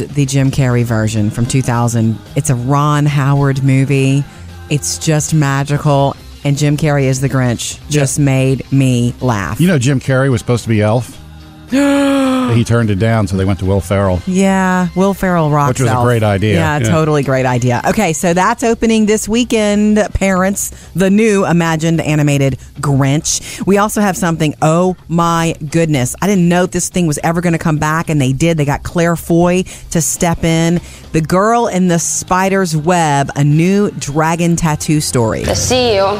[0.00, 2.18] loved the Jim Carrey version from 2000.
[2.34, 4.24] It's a Ron Howard movie.
[4.70, 6.16] It's just magical.
[6.44, 7.80] And Jim Carrey is the Grinch.
[7.88, 9.60] Just made me laugh.
[9.60, 11.25] You know, Jim Carrey was supposed to be Elf.
[12.54, 14.20] he turned it down, so they went to Will Ferrell.
[14.26, 15.68] Yeah, Will Ferrell rocks.
[15.80, 16.54] Which was a great idea.
[16.54, 16.88] Yeah, Yeah.
[16.88, 17.82] totally great idea.
[17.88, 20.70] Okay, so that's opening this weekend, parents.
[20.94, 23.64] The new imagined animated Grinch.
[23.66, 24.54] We also have something.
[24.62, 26.14] Oh my goodness!
[26.22, 28.56] I didn't know this thing was ever going to come back, and they did.
[28.58, 30.80] They got Claire Foy to step in.
[31.12, 35.42] The Girl in the Spider's Web, a new dragon tattoo story.
[35.44, 36.16] The CEO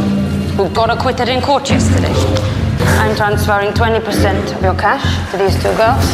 [0.57, 2.66] who got acquitted in court yesterday.
[2.99, 6.05] I'm transferring 20% of your cash to these two girls.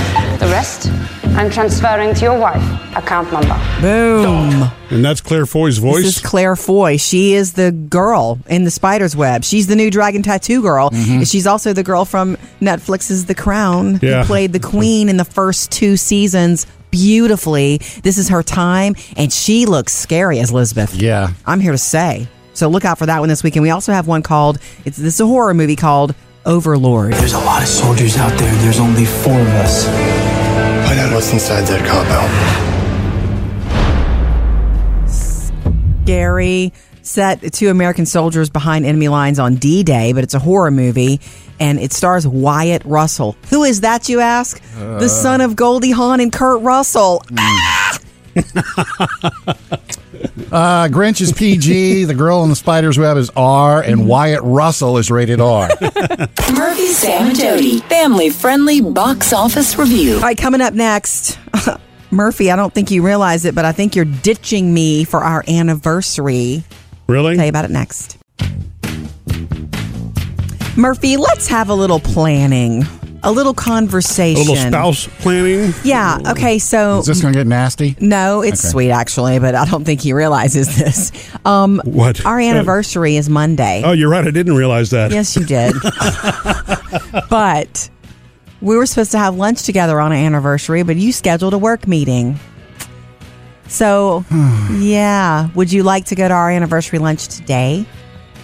[0.41, 0.89] The rest,
[1.37, 2.63] I'm transferring to your wife,
[2.97, 3.55] account number.
[3.81, 4.71] Boom.
[4.91, 6.03] And that's Claire Foy's voice.
[6.03, 6.97] This is Claire Foy.
[6.99, 9.45] She is the girl in the spider's web.
[9.45, 10.91] She's the new dragon tattoo girl.
[10.91, 11.23] Mm-hmm.
[11.23, 14.21] She's also the girl from Netflix's The Crown, Yeah.
[14.23, 17.79] who played the queen in the first two seasons beautifully.
[18.03, 20.95] This is her time, and she looks scary as Elizabeth.
[20.95, 21.31] Yeah.
[21.47, 22.29] I'm here to say.
[22.55, 23.63] So look out for that one this weekend.
[23.63, 26.15] We also have one called it's this is a horror movie called
[26.45, 27.13] Overlord.
[27.15, 29.87] There's a lot of soldiers out there, there's only four of us.
[29.87, 32.73] Find out what's inside that compound.
[36.03, 40.71] scary set two American soldiers behind enemy lines on D Day, but it's a horror
[40.71, 41.21] movie
[41.61, 43.37] and it stars Wyatt Russell.
[43.51, 44.61] Who is that, you ask?
[44.75, 45.09] the uh.
[45.09, 47.23] son of Goldie Hawn and Kurt Russell.
[47.29, 47.97] Hmm.
[50.53, 52.05] Uh, Grinch is PG.
[52.05, 55.69] the Girl in the Spider's Web is R, and Wyatt Russell is rated R.
[55.81, 57.79] Murphy, Sam, and Jody.
[57.81, 60.17] Family friendly box office review.
[60.17, 61.39] All right, coming up next.
[62.11, 65.43] Murphy, I don't think you realize it, but I think you're ditching me for our
[65.49, 66.63] anniversary.
[67.07, 67.37] really?
[67.37, 68.19] Tell you about it next.
[70.77, 72.83] Murphy, let's have a little planning,
[73.25, 74.39] a little A conversation.
[74.47, 75.73] little spouse planning.
[75.85, 76.19] Yeah.
[76.29, 76.59] Okay.
[76.59, 77.97] So Is this going to get nasty?
[78.01, 78.71] No, it's Okay.
[78.71, 81.13] sweet actually, but I don't think he realizes this.
[81.45, 82.25] Um, What?
[82.27, 83.83] Our anniversary is Monday.
[83.85, 84.27] Oh, you're right.
[84.27, 85.11] I didn't realize that.
[85.13, 85.75] Yes, you did.
[87.31, 87.89] but
[88.61, 91.87] we were supposed to have lunch together on our anniversary, but you scheduled a work
[91.89, 92.39] meeting.
[93.69, 94.25] So,
[94.79, 95.49] yeah.
[95.55, 97.87] Would you like to go to our anniversary lunch today?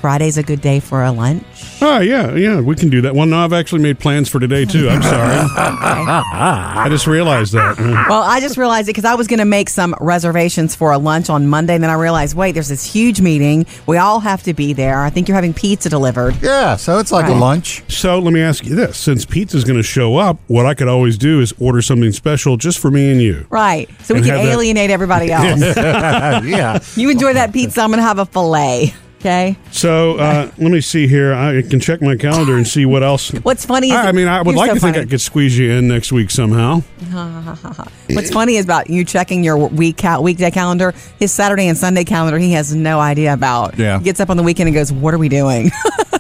[0.01, 1.45] Friday's a good day for a lunch.
[1.83, 3.15] Oh, yeah, yeah, we can do that.
[3.15, 4.89] Well, no, I've actually made plans for today, too.
[4.89, 5.35] I'm sorry.
[5.57, 7.77] I just realized that.
[8.09, 10.99] Well, I just realized it because I was going to make some reservations for a
[10.99, 13.67] lunch on Monday, and then I realized, wait, there's this huge meeting.
[13.87, 15.03] We all have to be there.
[15.03, 16.37] I think you're having pizza delivered.
[16.43, 17.83] Yeah, so it's like a lunch.
[17.91, 20.89] So let me ask you this: since pizza's going to show up, what I could
[20.89, 23.47] always do is order something special just for me and you.
[23.51, 23.89] Right.
[24.03, 25.61] So we can have that- alienate everybody else.
[25.77, 26.81] yeah.
[26.97, 28.95] you enjoy that pizza, I'm going to have a filet.
[29.21, 29.57] Okay.
[29.73, 31.35] So uh, let me see here.
[31.35, 33.31] I can check my calendar and see what else.
[33.43, 34.97] What's funny is I, I mean, I would like so to think.
[34.97, 36.83] I could squeeze you in next week somehow.
[38.11, 40.95] What's funny is about you checking your week cal- weekday calendar.
[41.19, 43.77] His Saturday and Sunday calendar, he has no idea about.
[43.79, 43.99] Yeah.
[43.99, 45.71] He gets up on the weekend and goes, "What are we doing?"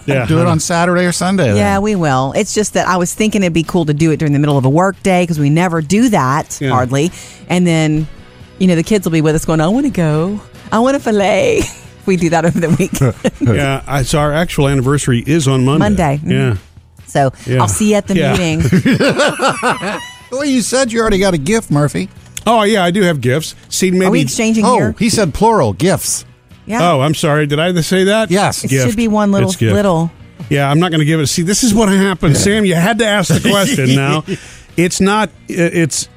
[0.06, 1.48] Yeah, Do it on Saturday or Sunday.
[1.48, 1.56] then.
[1.56, 2.32] yeah, we will.
[2.34, 4.56] It's just that I was thinking it'd be cool to do it during the middle
[4.56, 6.70] of a work day because we never do that Yeah.
[6.70, 7.10] hardly.
[7.48, 8.08] And then,
[8.58, 10.40] you know, the kids will be with us going, "I want to go.
[10.72, 11.60] I want a fillet."
[12.08, 13.00] If we do that over the week.
[13.40, 13.82] yeah.
[13.86, 15.78] I, so our actual anniversary is on Monday.
[15.78, 16.20] Monday.
[16.24, 16.30] Mhm.
[16.30, 16.56] Yeah.
[17.06, 17.60] so Yeah.
[17.60, 18.32] I'll see you at the Yeah.
[18.32, 20.00] meeting.
[20.30, 22.10] Well, you said you already got a gift, Murphy.
[22.46, 23.54] Oh yeah, I do have gifts.
[23.70, 24.04] See, maybe.
[24.04, 24.94] Are we exchanging oh, here?
[24.98, 26.26] he said plural gifts.
[26.66, 26.92] Yeah.
[26.92, 27.46] Oh, I'm sorry.
[27.46, 28.30] Did I say that?
[28.30, 28.62] Yes.
[28.62, 28.86] it gift.
[28.86, 29.72] should be one little gift.
[29.72, 30.10] little.
[30.50, 31.28] Yeah, I'm not going to give it.
[31.28, 32.66] See, this is what happened, Sam.
[32.66, 33.96] You had to ask the question.
[33.96, 34.22] Now,
[34.76, 35.30] it's not.
[35.48, 36.10] It's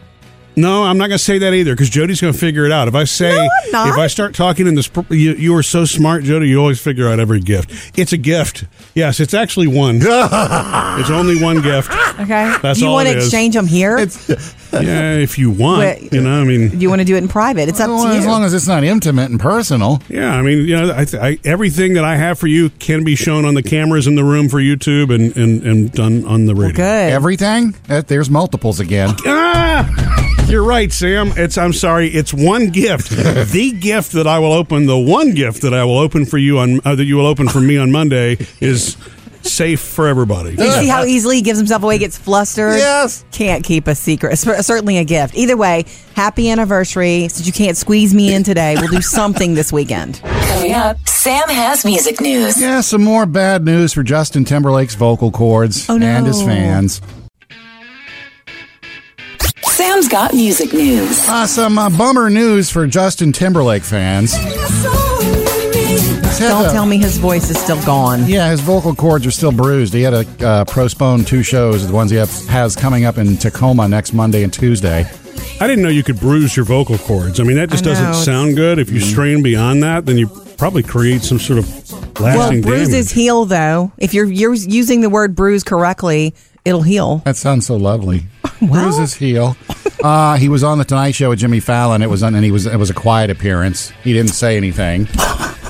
[0.56, 2.88] No, I'm not going to say that either because Jody's going to figure it out.
[2.88, 3.38] If I say,
[3.74, 6.50] I'm if I start talking in this, pr- you, you are so smart, Jody.
[6.50, 7.98] You always figure out every gift.
[7.98, 8.66] It's a gift.
[8.94, 9.98] Yes, it's actually one.
[10.02, 11.92] it's only one gift.
[12.20, 12.56] Okay.
[12.62, 14.06] That's do you all want to exchange them here?
[14.74, 16.14] Yeah, if you want, Wait.
[16.14, 17.68] you know, I mean, do you want to do it in private?
[17.68, 18.20] It's up Well, to you.
[18.20, 20.02] as long as it's not intimate and personal.
[20.08, 23.18] yeah, I mean, you know, I, I, everything that I have for you can be
[23.18, 26.56] shown on the cameras in the room for YouTube and and, and done on the
[26.56, 26.78] radio.
[26.78, 27.12] Good.
[27.12, 27.76] Everything?
[27.88, 29.10] That, there's multiples again.
[29.26, 31.32] Ah, you're right, Sam.
[31.38, 32.10] It's I'm sorry.
[32.10, 33.10] It's one gift.
[33.52, 36.60] the gift that I will open, the one gift that I will open for you
[36.60, 38.98] on uh, that you will open for me on Monday is
[39.44, 40.52] safe for everybody.
[40.52, 42.76] You see how easily he gives himself away, gets flustered?
[42.78, 43.26] Yes.
[43.32, 44.38] Can't keep a secret.
[44.38, 45.36] Cer- Certainly a gift.
[45.36, 47.28] Either way, happy anniversary.
[47.28, 50.20] Since you can't squeeze me in today, we'll do something this weekend.
[50.22, 52.62] Coming up, Sam has music news.
[52.62, 56.06] Yeah, some more bad news for Justin Timberlake's vocal cords Oh, no.
[56.06, 57.02] and his fans.
[59.72, 61.28] Sam's got music news.
[61.28, 64.34] Uh, some uh, bummer news for Justin Timberlake fans.
[66.40, 68.26] Don't tell me his voice is still gone.
[68.28, 69.94] Yeah, his vocal cords are still bruised.
[69.94, 73.38] He had to uh, postpone two shows, the ones he have, has coming up in
[73.38, 75.06] Tacoma next Monday and Tuesday.
[75.60, 77.40] I didn't know you could bruise your vocal cords.
[77.40, 78.80] I mean, that just know, doesn't sound good.
[78.80, 82.62] If you strain beyond that, then you probably create some sort of lasting Well, lasting
[82.62, 83.12] bruises damage.
[83.14, 83.92] heal, though.
[83.98, 86.34] If you're, you're using the word bruise correctly,
[86.66, 87.18] it'll heal.
[87.26, 88.26] That sounds so lovely.
[88.62, 89.56] Bruises heal.
[90.04, 92.02] Uh, he was on the Tonight Show with Jimmy Fallon.
[92.02, 93.92] It was on, and he was it was a quiet appearance.
[94.04, 95.08] He didn't say anything.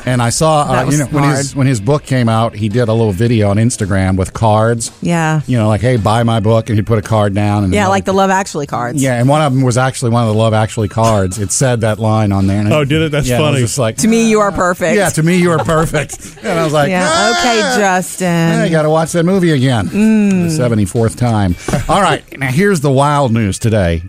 [0.06, 2.88] And I saw uh, you know when his when his book came out, he did
[2.90, 4.92] a little video on Instagram with cards.
[5.02, 5.42] Yeah.
[5.46, 7.64] You know, like hey, buy my book, and he'd put a card down.
[7.64, 9.02] And Yeah, like the Love Actually cards.
[9.02, 11.38] yeah, and one of them was actually one of the Love Actually cards.
[11.38, 12.60] It said that line on there.
[12.62, 13.12] And Oh, did it?
[13.12, 13.60] That's yeah, was funny.
[13.62, 14.96] just like To me, you are perfect.
[14.96, 16.38] yeah, to me you are perfect.
[16.44, 17.08] and I was like, yeah.
[17.08, 18.28] "Ah." Okay, Justin.
[18.28, 19.88] Yeah, you got to watch that movie again.
[19.88, 20.50] Mm.
[20.58, 21.56] The 74th time.
[21.88, 22.24] All right.
[22.40, 24.04] Now, here's the wild news today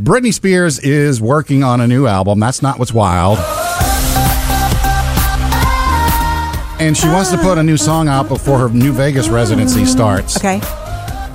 [0.00, 2.40] Britney Spears is working on a new album.
[2.40, 3.38] That's not what's wild.
[6.80, 10.38] And she wants to put a new song out before her New Vegas residency starts.
[10.38, 10.60] Okay.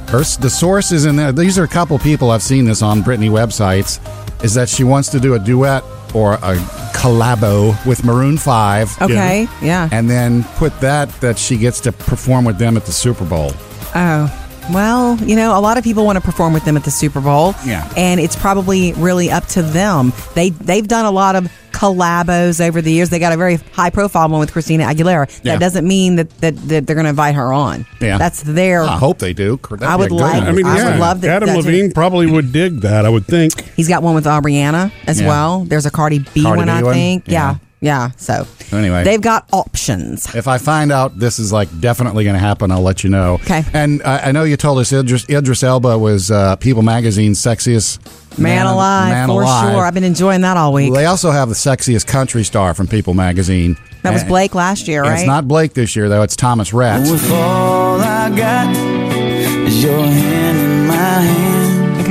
[0.10, 1.32] Her, the source is in there.
[1.32, 4.00] These are a couple people I've seen this on Britney websites.
[4.44, 6.56] Is that she wants to do a duet or a
[6.96, 8.90] collabo with Maroon Five.
[9.02, 9.48] Okay.
[9.62, 9.90] Yeah.
[9.92, 13.52] And then put that that she gets to perform with them at the Super Bowl.
[13.94, 14.45] Oh.
[14.74, 17.22] Well, you know, a lot of people want to perform with them at the Super
[17.22, 17.54] Bowl.
[17.66, 17.88] Yeah.
[17.96, 20.12] And it's probably really up to them.
[20.34, 23.10] They they've done a lot of collabos over the years.
[23.10, 25.28] They got a very high profile one with Christina Aguilera.
[25.42, 25.58] That Yeah.
[25.58, 27.86] doesn't mean that, that, that they're going to invite her on.
[28.00, 28.18] Yeah.
[28.18, 29.60] That's their I hope they do.
[29.70, 31.92] That'd I would a like- I mean, I yeah, would love that- Adam that- Levine
[31.92, 33.06] probably would dig that.
[33.06, 33.62] I would think.
[33.76, 35.28] He's got one with Aubriana as Yeah.
[35.28, 35.66] well.
[35.66, 36.94] There's a Cardi B Cardi one, B I one?
[36.94, 37.24] think.
[37.28, 37.52] Yeah.
[37.52, 37.56] Yeah.
[37.86, 38.12] Yeah.
[38.18, 39.04] So Anyway.
[39.04, 40.34] they've got options.
[40.36, 43.36] If I find out this is like definitely going to happen, I'll let you know.
[43.36, 43.64] Okay.
[43.74, 48.00] And I I know you told us Idris, Idris Elba was uh, People Magazine's sexiest
[48.38, 49.74] Man, alive, man for alive.
[49.74, 49.84] sure.
[49.86, 50.92] I've been enjoying that all week.
[50.92, 53.78] Well, they also have the sexiest country star from People Magazine.
[54.02, 55.20] that was Blake last year, and right?
[55.20, 56.22] It's not Blake this year though.
[56.24, 57.02] It's Thomas Rhett.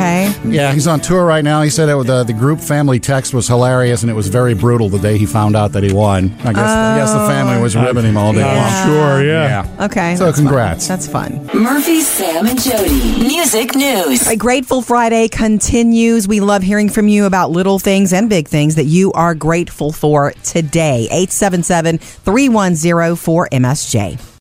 [0.05, 0.35] Okay.
[0.45, 1.63] Yeah, he's on tour right now.
[1.63, 4.89] He said it, the the group family text was hilarious and it was very brutal
[4.89, 6.33] the day he found out that he won.
[6.41, 7.83] I guess I guess the family was oh.
[7.83, 8.55] ribbing him all day Yeah.
[8.55, 8.65] long.
[8.65, 9.85] I'm sure, yeah.
[9.87, 10.17] Okay.
[10.17, 10.47] So that's fun.
[10.47, 10.89] congrats.
[10.89, 11.47] That's fun.
[11.55, 13.19] Murphy, Sam, and Jody.
[13.27, 14.27] Music news.
[14.29, 16.29] A Grateful Friday continues.
[16.29, 19.93] We love hearing from you about little things and big things that you are grateful
[19.93, 21.05] for today.
[21.11, 24.34] 877 310 4MSJ.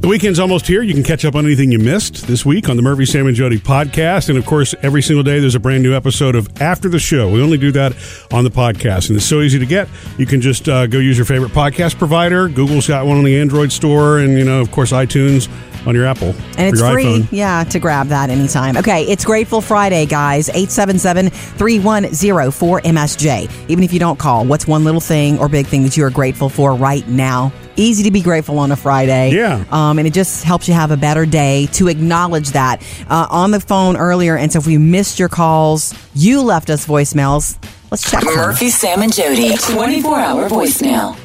[0.00, 0.82] The weekend's almost here.
[0.82, 3.36] You can catch up on anything you missed this week on the Murphy, Sam, and
[3.36, 4.30] Jody podcast.
[4.30, 7.30] And of course, every single day there's a brand new episode of After the Show.
[7.30, 7.94] We only do that
[8.32, 9.10] on the podcast.
[9.10, 9.90] And it's so easy to get.
[10.16, 12.48] You can just uh, go use your favorite podcast provider.
[12.48, 15.50] Google's got one on the Android store, and, you know, of course, iTunes
[15.86, 16.34] on your Apple.
[16.56, 17.28] And it's free, iPhone.
[17.30, 18.76] yeah, to grab that anytime.
[18.76, 20.48] Okay, it's Grateful Friday, guys.
[20.50, 23.50] 877-310-4MSJ.
[23.68, 26.10] Even if you don't call, what's one little thing or big thing that you are
[26.10, 27.52] grateful for right now?
[27.76, 29.30] Easy to be grateful on a Friday.
[29.32, 29.64] Yeah.
[29.70, 32.82] Um, and it just helps you have a better day to acknowledge that.
[33.08, 36.86] Uh, on the phone earlier, and so if we missed your calls, you left us
[36.86, 37.56] voicemails.
[37.90, 38.36] Let's check some.
[38.36, 39.56] Murphy, Sam, and Jody.
[39.56, 41.16] 24 hour voicemail.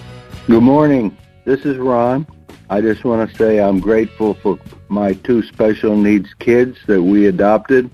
[0.47, 1.15] Good morning.
[1.43, 2.25] This is Ron.
[2.69, 4.57] I just want to say I'm grateful for
[4.89, 7.89] my two special needs kids that we adopted.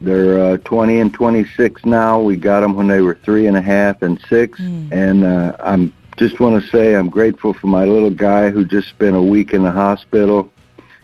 [0.00, 2.20] They're uh, 20 and 26 now.
[2.20, 4.58] We got them when they were three and a half and six.
[4.92, 8.88] And uh, I'm just want to say I'm grateful for my little guy who just
[8.88, 10.50] spent a week in the hospital.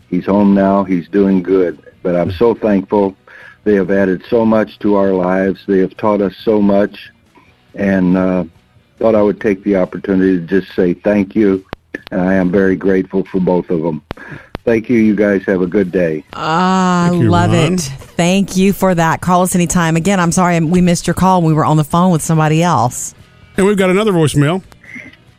[0.09, 0.83] He's home now.
[0.83, 1.93] He's doing good.
[2.03, 3.15] But I'm so thankful.
[3.63, 5.63] They have added so much to our lives.
[5.67, 7.11] They have taught us so much.
[7.75, 8.45] And uh,
[8.97, 11.65] thought I would take the opportunity to just say thank you.
[12.11, 14.01] And I am very grateful for both of them.
[14.63, 14.97] Thank you.
[14.99, 16.23] You guys have a good day.
[16.33, 17.73] Ah, Thank love Ron.
[17.73, 17.81] it.
[17.81, 19.21] Thank you for that.
[19.21, 19.95] Call us anytime.
[19.95, 21.41] Again, I'm sorry we missed your call.
[21.41, 23.15] We were on the phone with somebody else.
[23.57, 24.61] And we've got another voicemail.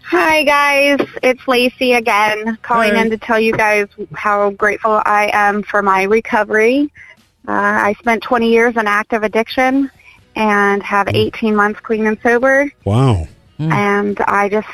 [0.04, 3.00] Hi guys, it's Lacey again, calling Hey.
[3.00, 6.92] in to tell you guys how grateful I am for my recovery.
[7.48, 9.90] Uh, I spent 20 years in active addiction
[10.36, 13.26] and have 18 months clean and sober, Wow.
[13.58, 14.68] and I just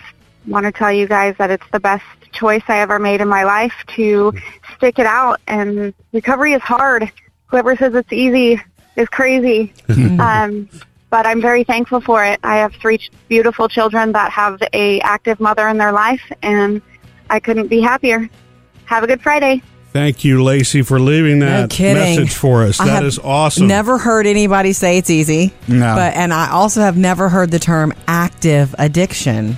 [0.47, 3.45] want to tell you guys that it's the best choice I ever made in my
[3.45, 4.33] life to
[4.77, 5.41] stick it out.
[5.47, 7.11] And recovery is hard.
[7.47, 8.61] Whoever says it's easy
[8.97, 9.73] is crazy.
[10.21, 10.69] um,
[11.11, 12.39] but I'm very thankful for it.
[12.43, 16.83] I have three beautiful children that have a active mother in their life, and
[17.31, 18.29] I couldn't be happier.
[18.85, 19.63] Have a good Friday.
[19.93, 21.95] Thank you, Lacey, for leaving that kidding.
[21.95, 22.79] message for us.
[22.79, 23.67] I That have is awesome.
[23.67, 25.53] Never heard anybody say it's easy.
[25.67, 25.95] No.
[25.95, 29.57] But and I also have never heard the term active addiction.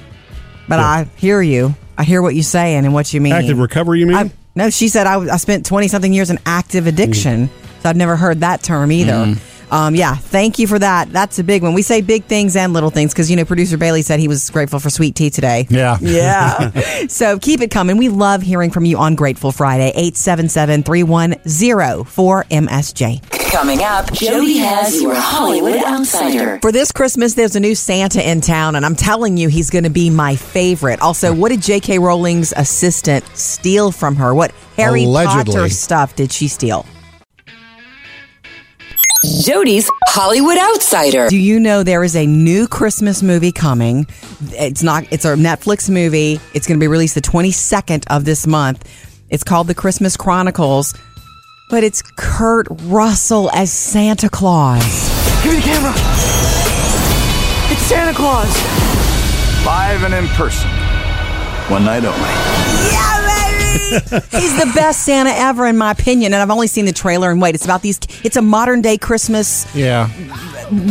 [0.71, 1.75] But I hear you.
[1.99, 3.33] I hear what you're saying and what you mean.
[3.33, 4.17] Active recovery, you mean?
[4.17, 7.49] I, no, she said I, I spent 20 something years in active addiction.
[7.49, 7.83] Mm.
[7.83, 9.13] So I've never heard that term either.
[9.13, 9.60] Mm.
[9.71, 11.13] Um, yeah, thank you for that.
[11.13, 11.75] That's a big one.
[11.75, 14.51] We say big things and little things because, you know, producer Bailey said he was
[14.51, 15.67] grateful for sweet tea today.
[15.71, 15.99] Yeah.
[16.11, 17.07] Yeah.
[17.07, 17.97] so keep it coming.
[17.97, 23.51] We love hearing from you on Grateful Friday, 877 310 4MSJ.
[23.53, 26.59] Coming up, Jody has your Hollywood Outsider.
[26.61, 29.85] For this Christmas, there's a new Santa in town, and I'm telling you, he's going
[29.85, 31.01] to be my favorite.
[31.01, 31.99] Also, what did J.K.
[31.99, 34.35] Rowling's assistant steal from her?
[34.35, 35.55] What Harry Allegedly.
[35.55, 36.87] Potter stuff did she steal?
[39.23, 41.29] Jody's Hollywood Outsider.
[41.29, 44.07] Do you know there is a new Christmas movie coming?
[44.53, 45.05] It's not.
[45.11, 46.41] It's a Netflix movie.
[46.55, 48.89] It's going to be released the 22nd of this month.
[49.29, 50.95] It's called The Christmas Chronicles,
[51.69, 54.83] but it's Kurt Russell as Santa Claus.
[55.43, 55.93] Give me the camera.
[57.71, 58.49] It's Santa Claus.
[59.67, 60.69] Live and in person.
[61.71, 62.19] One night only.
[62.91, 63.20] Yeah, baby!
[64.31, 66.33] He's the best Santa ever, in my opinion.
[66.33, 67.31] And I've only seen the trailer.
[67.31, 67.99] And wait, it's about these.
[68.25, 70.09] It's a modern day Christmas Yeah.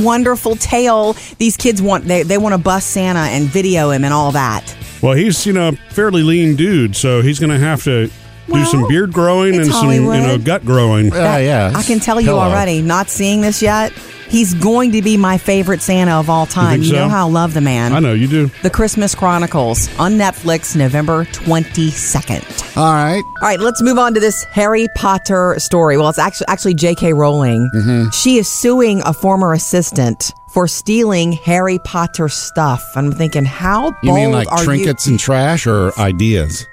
[0.02, 1.13] wonderful tale.
[1.38, 4.76] These kids want they they want to bust Santa and video him and all that.
[5.02, 8.10] well, he's you know a fairly lean dude, so he's going to have to
[8.50, 11.08] do some beard growing it's and some you know gut growing.
[11.08, 11.74] Yeah, yeah.
[11.76, 12.40] I can tell you Hello.
[12.42, 12.82] already.
[12.82, 13.92] Not seeing this yet.
[14.30, 16.82] He's going to be my favorite Santa of all time.
[16.82, 17.94] think You, know how I love the man.
[17.94, 18.52] I know you do.
[18.62, 22.46] The Christmas Chronicles on Netflix, November twenty second.
[22.78, 23.24] All right.
[23.42, 25.98] All right, let's move on to this Harry Potter story.
[25.98, 27.14] Well, it's actually actually J.K.
[27.14, 27.70] Rowling.
[27.74, 28.10] Mm-hmm.
[28.12, 32.84] She is suing a former assistant for stealing Harry Potter stuff.
[32.96, 35.14] I'm thinking, how bold You mean like are trinkets you?
[35.14, 36.68] and trash or ideas?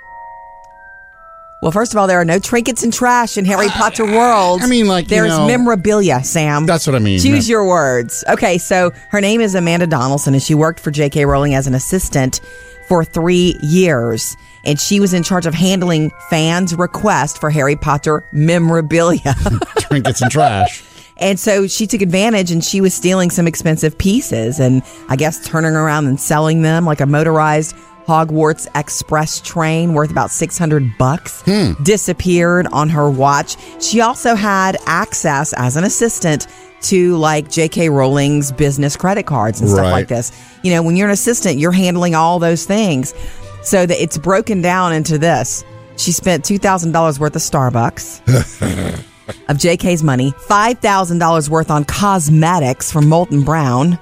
[1.63, 4.61] Well, first of all, there are no trinkets and trash in Harry Potter world.
[4.63, 6.67] I mean, like, you there's know- memorabilia, Sam.
[6.67, 7.19] That's what I mean.
[7.19, 8.23] Choose your words.
[8.29, 11.25] Okay, so her name is Amanda Donaldson, and she worked for J.K.
[11.25, 12.41] Rowling as an assistant
[12.89, 14.37] for three years.
[14.65, 19.35] And she was in charge of handling fans' requests for Harry Potter memorabilia.
[19.79, 20.83] trinkets and trash.
[21.19, 25.47] And so she took advantage and she was stealing some expensive pieces and I guess
[25.47, 27.75] turning around and selling them like a motorized
[28.07, 31.73] Hogwarts Express train worth about 600 bucks hmm.
[31.83, 33.57] disappeared on her watch.
[33.83, 36.47] She also had access as an assistant
[36.83, 39.91] to like JK Rowling's business credit cards and stuff Right.
[39.93, 40.31] like this.
[40.63, 43.15] You know, when you're an assistant, you're handling all those things.
[43.63, 45.65] So that it's broken down into this.
[45.97, 48.21] She spent $2,000 worth of Starbucks
[49.49, 53.99] of JK's money, $5,000 worth on cosmetics from Molton Brown,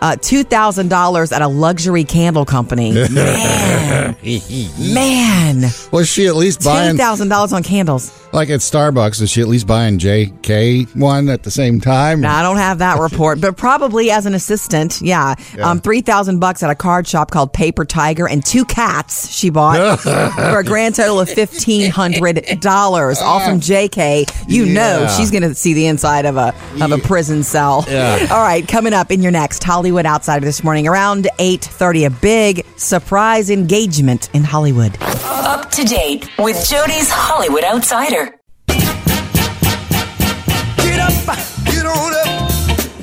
[0.00, 2.92] uh, $2,000 at a luxury candle company.
[4.20, 5.70] Man, man.
[5.92, 8.12] Was she at least buying $2,000 on candles.
[8.32, 9.20] like at Starbucks?
[9.22, 12.20] Is she at least buying JK one at the same time?
[12.20, 15.34] Now, I don't have that report, but probably as an assistant, yeah.
[15.62, 20.00] Um, 3000 bucks at a card shop called Paper Tiger and two cats she bought
[20.00, 23.22] for a grand total of $1,500.
[23.22, 24.44] All from JK.
[24.48, 27.84] You know she's going to see the inside of a, of a prison cell.
[27.88, 28.28] Yeah.
[28.30, 32.66] All right, coming up in your next Hollywood Outsider this morning around 8.30, a big
[32.76, 34.96] surprise engagement in Hollywood.
[35.00, 38.36] Up to date with Jody's Hollywood Outsider.
[40.76, 41.12] Get up,
[41.64, 42.50] get on up,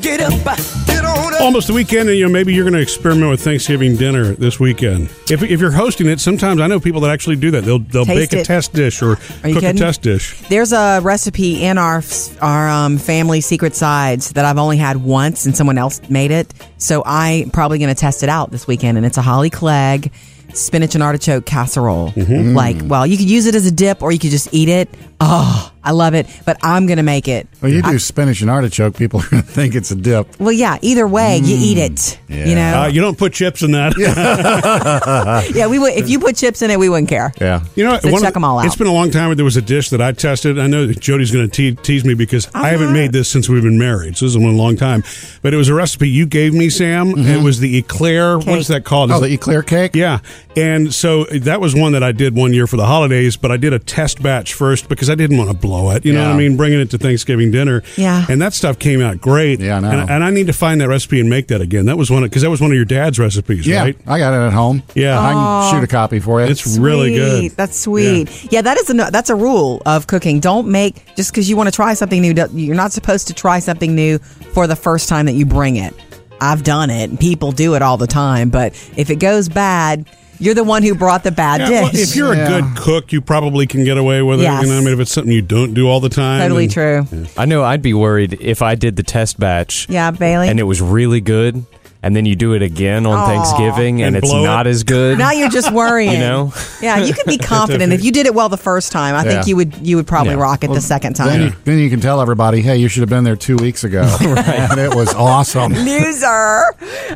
[0.02, 0.97] get up, get on up.
[1.18, 4.60] Almost the weekend, and you know maybe you're going to experiment with Thanksgiving dinner this
[4.60, 5.04] weekend.
[5.30, 7.64] If, if you're hosting it, sometimes I know people that actually do that.
[7.64, 8.46] They'll they'll Taste bake a it.
[8.46, 9.16] test dish or you
[9.54, 9.70] cook kidding?
[9.70, 10.40] a test dish.
[10.50, 12.02] There's a recipe in our
[12.42, 16.54] our um, family secret sides that I've only had once, and someone else made it.
[16.78, 20.12] So I'm probably going to test it out this weekend, and it's a Holly Clegg
[20.54, 22.10] spinach and artichoke casserole.
[22.12, 22.56] Mm-hmm.
[22.56, 24.90] Like, well, you could use it as a dip, or you could just eat it.
[25.20, 27.48] Oh, I love it, but I'm going to make it.
[27.62, 28.96] Well, you do I- spinach and artichoke.
[28.98, 30.40] People are going to think it's a dip.
[30.40, 32.20] well, yeah, either way, you eat it.
[32.28, 32.82] You know?
[32.84, 33.98] Uh, you don't put chips in that.
[35.56, 35.94] yeah, we would.
[35.94, 37.34] If you put chips in it, we wouldn't care.
[37.42, 37.64] Yeah.
[37.76, 38.66] You know, So check of- 'em all out.
[38.66, 39.34] It's been a long time.
[39.36, 40.60] There was a dish that I tested.
[40.60, 43.64] I know Jody's going to te- tease me because I haven't made this since we've
[43.64, 44.18] been married.
[44.18, 45.04] So this has been a long time.
[45.42, 47.18] But it was a recipe you gave me, Sam.
[47.18, 48.38] It was the eclair.
[48.38, 49.12] What is that called?
[49.12, 49.96] Oh, the eclair cake?
[49.96, 50.20] Yeah.
[50.56, 53.58] And so that was one that I did one year for the holidays, but I
[53.58, 56.06] did a test batch first because I didn't want to blow it.
[56.06, 56.28] You know Yeah.
[56.28, 56.58] what I mean?
[56.58, 57.84] Bringing it to Thanksgiving dinner.
[57.96, 58.26] Yeah.
[58.30, 59.60] And that stuff came out great.
[59.60, 59.90] Yeah, I know.
[59.92, 61.86] And, and I need to find that recipe and make that again.
[61.86, 63.98] That was one of because that was one of your dad's recipes, Yeah, right?
[64.08, 64.84] I got it at home.
[64.96, 65.20] Yeah.
[65.20, 66.48] I can shoot a copy for you.
[66.48, 67.52] It's really good.
[67.52, 68.52] That's sweet.
[68.52, 68.62] Yeah.
[68.62, 70.40] that is a that's a rule of cooking.
[70.40, 72.34] Don't make just because you want to try something new.
[72.54, 74.18] You're not supposed to try something new
[74.54, 75.94] for the first time that you bring it.
[76.40, 78.50] I've done it, people do it all the time.
[78.52, 80.08] But if it goes bad,
[80.40, 81.82] you're the one who brought the bad Yeah, dish.
[81.82, 84.44] well, if you're a good cook, you probably can get away with it.
[84.44, 84.64] Yes.
[84.64, 86.74] You know, I mean, if it's something you don't do all the time, totally and-
[86.74, 87.08] true.
[87.38, 90.50] I know I'd be worried if I did the test batch Yeah, Bailey.
[90.50, 91.66] and it was really good,
[92.04, 93.26] and then you do it again on Aw.
[93.28, 94.70] Thanksgiving and, And it's blow not it.
[94.72, 95.18] as good.
[95.18, 96.12] now you're just worrying.
[96.14, 96.54] You know?
[96.82, 99.16] Yeah, you can be confident if you did it well the first time.
[99.16, 100.42] I think you would you would probably Yeah.
[100.42, 101.42] rock it the second Then time.
[101.42, 104.02] you, then you can tell everybody, hey, you should have been there two weeks ago.
[104.22, 105.74] and it was awesome.
[105.74, 106.64] Loser.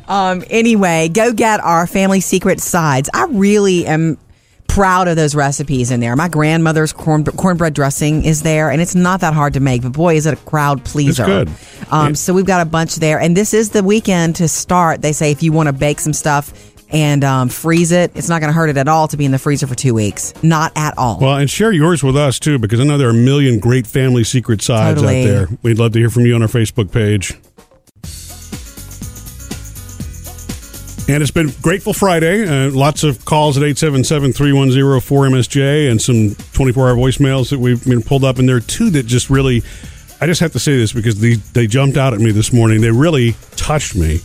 [0.08, 3.10] Um, anyway, go get our family secret sides.
[3.14, 4.18] I really am
[4.74, 6.16] proud of those recipes in there.
[6.16, 9.82] My grandmother's corn, cornbread dressing is there, and it's not that hard to make.
[9.82, 11.26] But boy, is it a crowd pleaser!
[11.26, 11.50] good.
[11.92, 15.02] Um, So we've got a bunch there, and this is the weekend to start.
[15.02, 16.54] They say if you want to bake some stuff
[16.90, 19.32] and um, freeze it, it's not going to hurt it at all to be in
[19.32, 20.34] the freezer for two weeks.
[20.44, 21.20] Not at all.
[21.20, 23.88] Well, and share yours with us too, because I know there are a million great
[23.88, 25.22] family secret sides Totally.
[25.22, 25.48] out there.
[25.64, 27.34] We'd love to hear from you on our Facebook page.
[31.08, 32.48] And it's been Grateful Friday.
[32.48, 38.40] Uh, lots of calls at 877-310-4MSJ and some 24-hour voicemails that we've been pulled up.
[38.40, 39.62] And there are two that just really,
[40.22, 42.80] I just have to say this because they, they jumped out at me this morning.
[42.82, 44.22] They really touched me.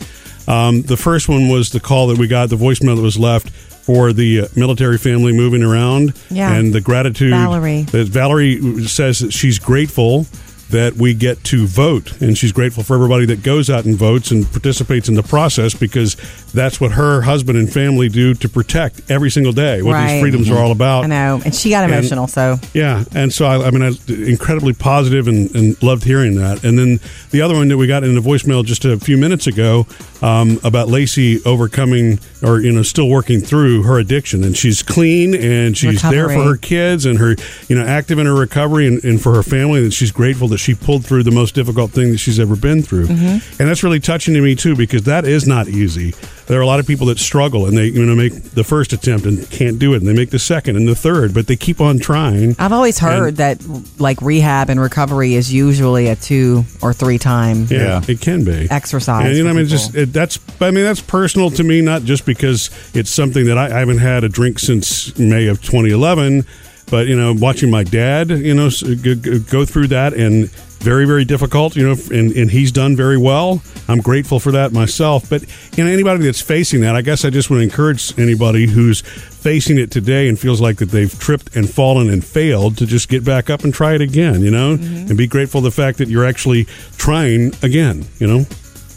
[0.47, 3.51] Um, the first one was the call that we got, the voicemail that was left
[3.51, 6.15] for the uh, military family moving around.
[6.31, 6.53] Yeah.
[6.53, 7.83] And the gratitude Valerie.
[7.83, 10.27] that Valerie says that she's grateful
[10.71, 14.31] that we get to vote, and she's grateful for everybody that goes out and votes
[14.33, 16.17] and participates in the process because
[16.53, 19.81] that's what her husband and family do to protect every single day.
[19.83, 20.15] What Right.
[20.15, 20.73] these freedoms are all mm-hmm.
[20.73, 21.05] about.
[21.05, 22.27] I know, and she got And- emotional.
[22.27, 26.65] so Yeah, and so I, I mean, I incredibly positive and, and loved hearing that.
[26.65, 26.99] And then
[27.31, 29.87] the other one that we got in the voicemail just a few minutes ago
[30.23, 35.35] um, about Lacey overcoming or you know still working through her addiction, and she's clean
[35.35, 37.35] and she's there for her kids and her
[37.69, 39.83] you know active in her recovery and, and for her family.
[39.83, 42.83] And she's grateful that she pulled through the most difficult thing that she's ever been
[42.83, 43.61] through, Mm-hmm.
[43.61, 46.15] and that's really touching to me too because that is not easy.
[46.47, 48.93] There are a lot of people that struggle and they you know make the first
[48.93, 51.57] attempt and can't do it, and they make the second and the third, but they
[51.57, 52.55] keep on trying.
[52.59, 53.61] I've always heard that
[53.99, 58.69] like rehab and recovery is usually a two or three time Yeah, it can be
[58.71, 59.27] exercise.
[59.27, 59.79] And you know, I mean, people.
[59.79, 60.39] just it, that's.
[60.61, 63.99] I mean, that's personal to me, not just because it's something that I, I haven't
[63.99, 66.45] had a drink since May of 2011,
[66.91, 70.51] but you know, watching my dad, you know, s- g- g- go through that and
[70.79, 71.77] very, very difficult.
[71.77, 73.63] You know, and and he's done very well.
[73.89, 75.29] I'm grateful for that myself.
[75.29, 75.43] But
[75.77, 79.01] you know, anybody that's facing that, I guess I just want to encourage anybody who's
[79.01, 83.09] facing it today and feels like that they've tripped and fallen and failed to just
[83.09, 84.43] get back up and try it again.
[84.43, 85.09] You know, mm-hmm.
[85.09, 86.65] and be grateful the fact that you're actually
[86.97, 88.05] trying again.
[88.19, 88.47] You know.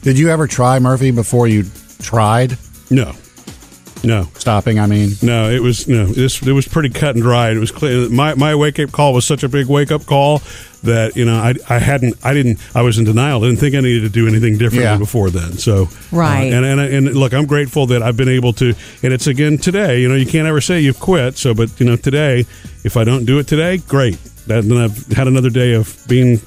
[0.02, 1.66] Did you ever try Murphy before you
[2.00, 2.58] tried?
[2.90, 3.14] No.
[4.02, 4.30] No.
[4.36, 5.10] Stopping, I mean.
[5.22, 6.06] No, it was no.
[6.06, 7.58] This it was pretty cut and dried.
[7.58, 8.08] It was clear.
[8.10, 10.42] My my wake up call was such a big wake up call
[10.84, 13.44] that you know I I hadn't I didn't I was in denial.
[13.44, 14.96] I didn't think I needed to do anything differently Yeah.
[14.98, 15.52] before then.
[15.58, 16.54] So uh, Right.
[16.54, 18.74] and and and look, I'm grateful that I've been able to.
[19.04, 20.00] And it's again today.
[20.00, 21.38] You know, you can't ever say you've quit.
[21.38, 22.46] So, but you know, today,
[22.86, 24.18] if I don't do it today, great.
[24.48, 26.40] That, then I've had another day of being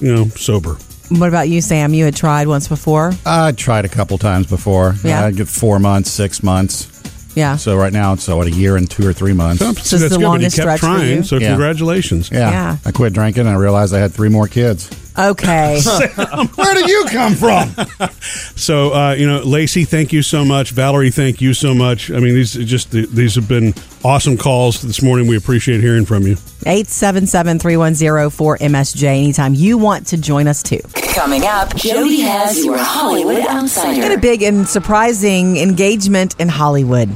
[0.00, 0.76] you know sober.
[1.10, 1.94] What about you, Sam?
[1.94, 3.12] You had tried once before.
[3.24, 4.94] I tried a couple times before.
[5.02, 5.24] Yeah.
[5.24, 6.86] I'd get four months, six months.
[7.34, 7.56] Yeah.
[7.56, 9.60] So right now it's what a year and two or three months.
[9.60, 11.16] So, this is the good, but you longest kept stretch for trying.
[11.18, 11.22] you?
[11.22, 11.50] So Yeah.
[11.50, 12.30] congratulations.
[12.32, 12.50] Yeah.
[12.50, 12.76] Yeah.
[12.84, 14.90] I quit drinking and I realized I had three more kids.
[15.18, 15.80] Okay.
[16.54, 17.70] Where did you come from?
[18.56, 20.72] So uh, you know, Lacey, thank you so much.
[20.72, 22.10] Valerie, thank you so much.
[22.10, 23.72] I mean, these just these have been
[24.04, 25.26] awesome calls this morning.
[25.28, 26.34] We appreciate hearing from you.
[26.66, 29.04] 877-310-4MSJ.
[29.04, 30.80] Anytime you want to join us too.
[31.14, 34.02] Coming up, Jody has your Hollywood Outsider.
[34.02, 37.08] Got a big and surprising engagement in Hollywood.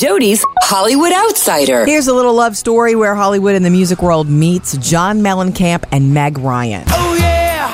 [0.00, 1.84] Jody's Hollywood Outsider.
[1.84, 6.14] Here's a little love story where Hollywood and the music world meets John Mellencamp and
[6.14, 6.84] Meg Ryan.
[6.88, 7.68] Oh yeah,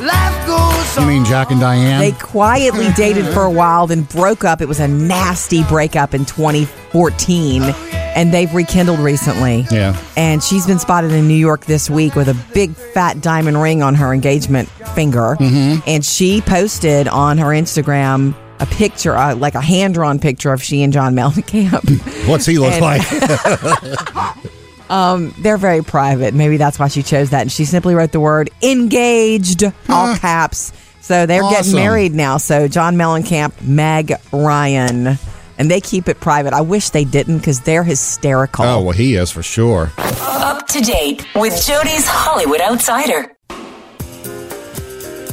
[0.00, 2.00] life goes You mean Jack and Diane?
[2.00, 4.60] They quietly dated for a while, then broke up.
[4.60, 7.62] It was a nasty breakup in 2014.
[7.62, 9.66] and they've rekindled recently.
[9.72, 10.00] Yeah.
[10.16, 13.82] And she's been spotted in New York this week with a big fat diamond ring
[13.82, 15.36] on her engagement finger.
[15.40, 15.80] Mm-hmm.
[15.88, 20.62] And she posted on her Instagram a picture, uh, like a hand drawn picture of
[20.62, 22.28] she and John Mellencamp.
[22.28, 24.36] What's he look And- like?
[24.90, 26.34] Um, they're very private.
[26.34, 27.42] Maybe that's why she chose that.
[27.42, 30.72] And she simply wrote the word engaged, all caps.
[31.00, 32.38] So they're getting married now.
[32.38, 35.16] So John Mellencamp, Meg Ryan.
[35.58, 36.54] And they keep it private.
[36.54, 38.64] I wish they didn't because they're hysterical.
[38.64, 39.92] oh, well, he is for sure.
[39.96, 43.36] Up to date with Jody's Hollywood Outsider.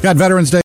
[0.04, 0.56] Got Veterans Day.